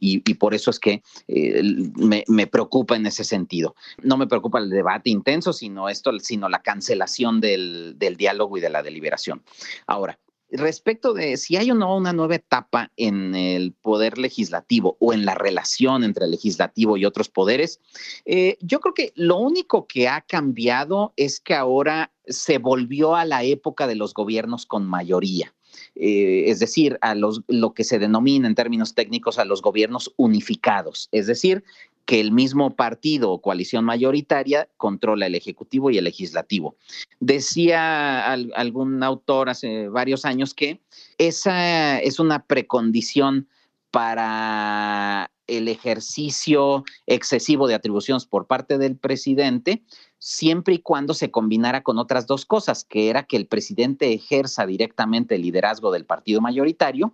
Y, 0.00 0.20
por 0.34 0.54
eso 0.54 0.70
es 0.70 0.80
que 0.80 1.02
eh, 1.28 1.62
me, 1.96 2.46
preocupa 2.46 2.96
en 2.96 3.06
ese 3.06 3.24
sentido. 3.24 3.74
No 4.02 4.16
me 4.16 4.26
preocupa 4.26 4.58
el 4.58 4.70
debate 4.70 5.10
intenso, 5.10 5.52
sino 5.52 5.88
esto, 5.90 6.18
sino 6.18 6.48
la 6.48 6.62
cancelación 6.62 7.40
del, 7.40 7.94
del 7.98 8.16
diálogo 8.16 8.56
y 8.56 8.60
de 8.60 8.70
la 8.70 8.82
deliberación. 8.82 9.42
Ahora, 9.86 10.18
respecto 10.50 11.12
de 11.12 11.36
si 11.36 11.56
hay 11.56 11.70
o 11.70 11.74
no 11.74 11.96
una 11.96 12.12
nueva 12.12 12.36
etapa 12.36 12.92
en 12.96 13.34
el 13.34 13.72
poder 13.72 14.18
legislativo 14.18 14.96
o 15.00 15.12
en 15.12 15.24
la 15.24 15.34
relación 15.34 16.04
entre 16.04 16.24
el 16.24 16.30
legislativo 16.30 16.96
y 16.96 17.04
otros 17.04 17.28
poderes, 17.28 17.80
eh, 18.24 18.56
yo 18.60 18.80
creo 18.80 18.94
que 18.94 19.12
lo 19.16 19.38
único 19.38 19.86
que 19.86 20.08
ha 20.08 20.20
cambiado 20.20 21.12
es 21.16 21.40
que 21.40 21.54
ahora 21.54 22.12
se 22.26 22.58
volvió 22.58 23.16
a 23.16 23.24
la 23.24 23.44
época 23.44 23.86
de 23.86 23.96
los 23.96 24.14
gobiernos 24.14 24.66
con 24.66 24.86
mayoría. 24.86 25.52
Eh, 25.94 26.44
es 26.46 26.58
decir, 26.58 26.98
a 27.02 27.14
los, 27.14 27.42
lo 27.48 27.74
que 27.74 27.84
se 27.84 27.98
denomina 27.98 28.46
en 28.46 28.54
términos 28.54 28.94
técnicos 28.94 29.38
a 29.38 29.44
los 29.44 29.60
gobiernos 29.62 30.12
unificados, 30.16 31.08
es 31.12 31.26
decir, 31.26 31.64
que 32.06 32.20
el 32.20 32.32
mismo 32.32 32.76
partido 32.76 33.32
o 33.32 33.42
coalición 33.42 33.84
mayoritaria 33.84 34.68
controla 34.76 35.26
el 35.26 35.34
Ejecutivo 35.34 35.90
y 35.90 35.98
el 35.98 36.04
Legislativo. 36.04 36.76
Decía 37.20 38.32
algún 38.32 39.02
autor 39.02 39.50
hace 39.50 39.88
varios 39.88 40.24
años 40.24 40.54
que 40.54 40.80
esa 41.18 42.00
es 42.00 42.20
una 42.20 42.46
precondición 42.46 43.48
para 43.90 45.30
el 45.46 45.68
ejercicio 45.68 46.84
excesivo 47.06 47.66
de 47.68 47.74
atribuciones 47.74 48.26
por 48.26 48.46
parte 48.46 48.78
del 48.78 48.96
presidente, 48.96 49.82
siempre 50.26 50.74
y 50.74 50.78
cuando 50.80 51.14
se 51.14 51.30
combinara 51.30 51.84
con 51.84 51.98
otras 51.98 52.26
dos 52.26 52.44
cosas, 52.46 52.82
que 52.82 53.08
era 53.08 53.22
que 53.22 53.36
el 53.36 53.46
presidente 53.46 54.12
ejerza 54.12 54.66
directamente 54.66 55.36
el 55.36 55.42
liderazgo 55.42 55.92
del 55.92 56.04
partido 56.04 56.40
mayoritario 56.40 57.12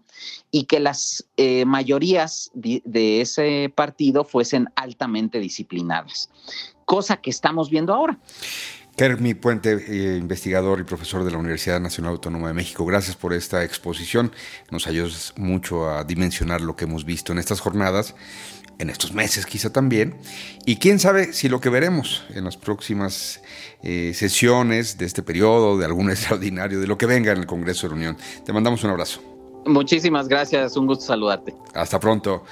y 0.51 0.65
que 0.65 0.81
las 0.81 1.29
eh, 1.37 1.67
mayorías 1.67 2.51
de, 2.55 3.21
ese 3.21 3.71
partido 3.75 4.25
fuesen 4.25 4.71
altamente 4.77 5.41
disciplinadas, 5.41 6.31
cosa 6.87 7.19
que 7.19 7.29
estamos 7.29 7.69
viendo 7.69 7.93
ahora. 7.93 8.19
Kermi 8.97 9.35
Puente, 9.35 9.73
eh, 9.73 10.17
investigador 10.17 10.81
y 10.81 10.85
profesor 10.85 11.23
de 11.23 11.33
la 11.33 11.39
Universidad 11.39 11.81
Nacional 11.81 12.13
Autónoma 12.13 12.49
de 12.49 12.55
México, 12.55 12.87
gracias 12.87 13.17
por 13.17 13.35
esta 13.35 13.63
exposición. 13.63 14.33
Nos 14.71 14.87
ayudas 14.87 15.35
mucho 15.37 15.87
a 15.91 16.05
dimensionar 16.05 16.63
lo 16.63 16.77
que 16.77 16.85
hemos 16.85 17.05
visto 17.05 17.33
en 17.33 17.39
estas 17.39 17.61
jornadas, 17.61 18.15
en 18.83 18.91
estos 18.91 19.15
meses 19.15 19.47
quizá 19.47 19.71
también, 19.71 20.17
y 20.67 20.77
quién 20.77 20.99
sabe 20.99 21.33
si 21.33 21.49
lo 21.49 21.61
que 21.61 21.71
veremos 21.71 22.25
en 22.35 22.45
las 22.45 22.57
próximas 22.57 23.41
eh, 23.83 24.13
sesiones 24.15 24.99
de 24.99 25.07
este 25.07 25.23
periodo, 25.23 25.79
de 25.79 25.87
algún 25.87 26.11
extraordinario, 26.11 26.81
de 26.81 26.87
lo 26.87 26.99
que 26.99 27.07
venga 27.07 27.33
en 27.33 27.39
el 27.39 27.47
Congreso 27.47 27.87
de 27.87 27.91
la 27.91 27.97
Unión. 27.97 28.19
Te 28.45 28.53
mandamos 28.53 28.85
un 28.85 28.91
abrazo. 28.91 29.32
Muchísimas 29.67 30.29
gracias, 30.29 30.77
un 30.77 30.87
gusto 30.87 31.05
saludarte. 31.05 31.55
Hasta 31.75 32.01
pronto. 32.01 32.45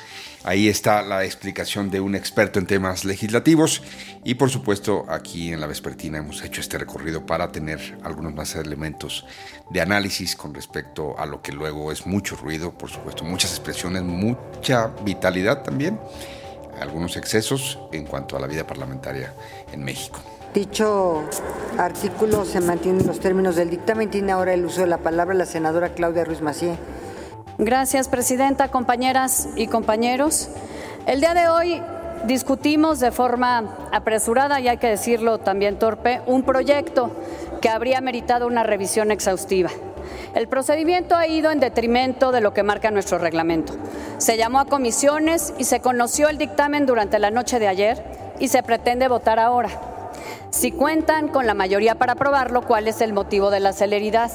Ahí 0.42 0.68
está 0.68 1.02
la 1.02 1.24
explicación 1.24 1.90
de 1.90 2.00
un 2.00 2.14
experto 2.14 2.58
en 2.58 2.66
temas 2.66 3.04
legislativos 3.04 3.82
y 4.24 4.36
por 4.36 4.48
supuesto 4.48 5.04
aquí 5.06 5.52
en 5.52 5.60
la 5.60 5.66
Vespertina 5.66 6.16
hemos 6.16 6.42
hecho 6.42 6.62
este 6.62 6.78
recorrido 6.78 7.26
para 7.26 7.52
tener 7.52 7.98
algunos 8.04 8.32
más 8.32 8.56
elementos 8.56 9.26
de 9.68 9.82
análisis 9.82 10.36
con 10.36 10.54
respecto 10.54 11.18
a 11.18 11.26
lo 11.26 11.42
que 11.42 11.52
luego 11.52 11.92
es 11.92 12.06
mucho 12.06 12.36
ruido, 12.36 12.72
por 12.72 12.88
supuesto 12.88 13.22
muchas 13.22 13.50
expresiones, 13.50 14.02
mucha 14.02 14.86
vitalidad 15.04 15.62
también, 15.62 16.00
algunos 16.80 17.18
excesos 17.18 17.78
en 17.92 18.06
cuanto 18.06 18.34
a 18.34 18.40
la 18.40 18.46
vida 18.46 18.66
parlamentaria 18.66 19.34
en 19.72 19.84
México. 19.84 20.20
Dicho 20.54 21.22
artículo 21.78 22.44
se 22.44 22.60
mantiene 22.60 23.00
en 23.00 23.06
los 23.06 23.20
términos 23.20 23.54
del 23.54 23.70
dictamen. 23.70 24.10
Tiene 24.10 24.32
ahora 24.32 24.52
el 24.52 24.64
uso 24.64 24.80
de 24.80 24.88
la 24.88 24.98
palabra 24.98 25.32
la 25.32 25.46
senadora 25.46 25.94
Claudia 25.94 26.24
Ruiz 26.24 26.40
Macié. 26.40 26.76
Gracias, 27.62 28.08
Presidenta, 28.08 28.68
compañeras 28.68 29.50
y 29.54 29.66
compañeros. 29.66 30.48
El 31.06 31.20
día 31.20 31.34
de 31.34 31.48
hoy 31.50 31.82
discutimos 32.24 33.00
de 33.00 33.12
forma 33.12 33.76
apresurada 33.92 34.60
y 34.60 34.68
hay 34.68 34.78
que 34.78 34.86
decirlo 34.86 35.36
también 35.36 35.78
torpe, 35.78 36.22
un 36.24 36.42
proyecto 36.42 37.10
que 37.60 37.68
habría 37.68 38.00
meritado 38.00 38.46
una 38.46 38.62
revisión 38.62 39.10
exhaustiva. 39.10 39.68
El 40.34 40.48
procedimiento 40.48 41.16
ha 41.16 41.26
ido 41.26 41.50
en 41.50 41.60
detrimento 41.60 42.32
de 42.32 42.40
lo 42.40 42.54
que 42.54 42.62
marca 42.62 42.90
nuestro 42.90 43.18
reglamento. 43.18 43.74
Se 44.16 44.38
llamó 44.38 44.60
a 44.60 44.64
comisiones 44.64 45.52
y 45.58 45.64
se 45.64 45.80
conoció 45.80 46.30
el 46.30 46.38
dictamen 46.38 46.86
durante 46.86 47.18
la 47.18 47.30
noche 47.30 47.58
de 47.58 47.68
ayer 47.68 48.02
y 48.38 48.48
se 48.48 48.62
pretende 48.62 49.06
votar 49.06 49.38
ahora. 49.38 49.68
Si 50.48 50.72
cuentan 50.72 51.28
con 51.28 51.46
la 51.46 51.52
mayoría 51.52 51.96
para 51.96 52.14
aprobarlo, 52.14 52.62
¿cuál 52.62 52.88
es 52.88 53.02
el 53.02 53.12
motivo 53.12 53.50
de 53.50 53.60
la 53.60 53.74
celeridad? 53.74 54.30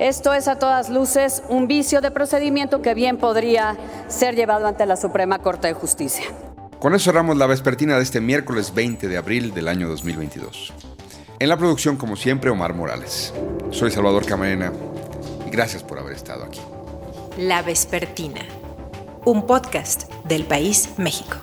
Esto 0.00 0.34
es 0.34 0.48
a 0.48 0.58
todas 0.58 0.90
luces 0.90 1.42
un 1.48 1.68
vicio 1.68 2.00
de 2.00 2.10
procedimiento 2.10 2.82
que 2.82 2.94
bien 2.94 3.16
podría 3.16 3.76
ser 4.08 4.34
llevado 4.34 4.66
ante 4.66 4.86
la 4.86 4.96
Suprema 4.96 5.38
Corte 5.38 5.68
de 5.68 5.74
Justicia. 5.74 6.24
Con 6.80 6.94
eso 6.94 7.04
cerramos 7.04 7.36
la 7.36 7.46
vespertina 7.46 7.96
de 7.96 8.02
este 8.02 8.20
miércoles 8.20 8.74
20 8.74 9.06
de 9.06 9.16
abril 9.16 9.54
del 9.54 9.68
año 9.68 9.88
2022. 9.88 10.72
En 11.38 11.48
la 11.48 11.56
producción, 11.56 11.96
como 11.96 12.16
siempre, 12.16 12.50
Omar 12.50 12.74
Morales. 12.74 13.32
Soy 13.70 13.90
Salvador 13.92 14.26
Camarena 14.26 14.72
y 15.46 15.50
gracias 15.50 15.84
por 15.84 15.98
haber 15.98 16.14
estado 16.14 16.44
aquí. 16.44 16.60
La 17.38 17.62
Vespertina, 17.62 18.42
un 19.24 19.46
podcast 19.46 20.12
del 20.24 20.44
País 20.44 20.90
México. 20.98 21.36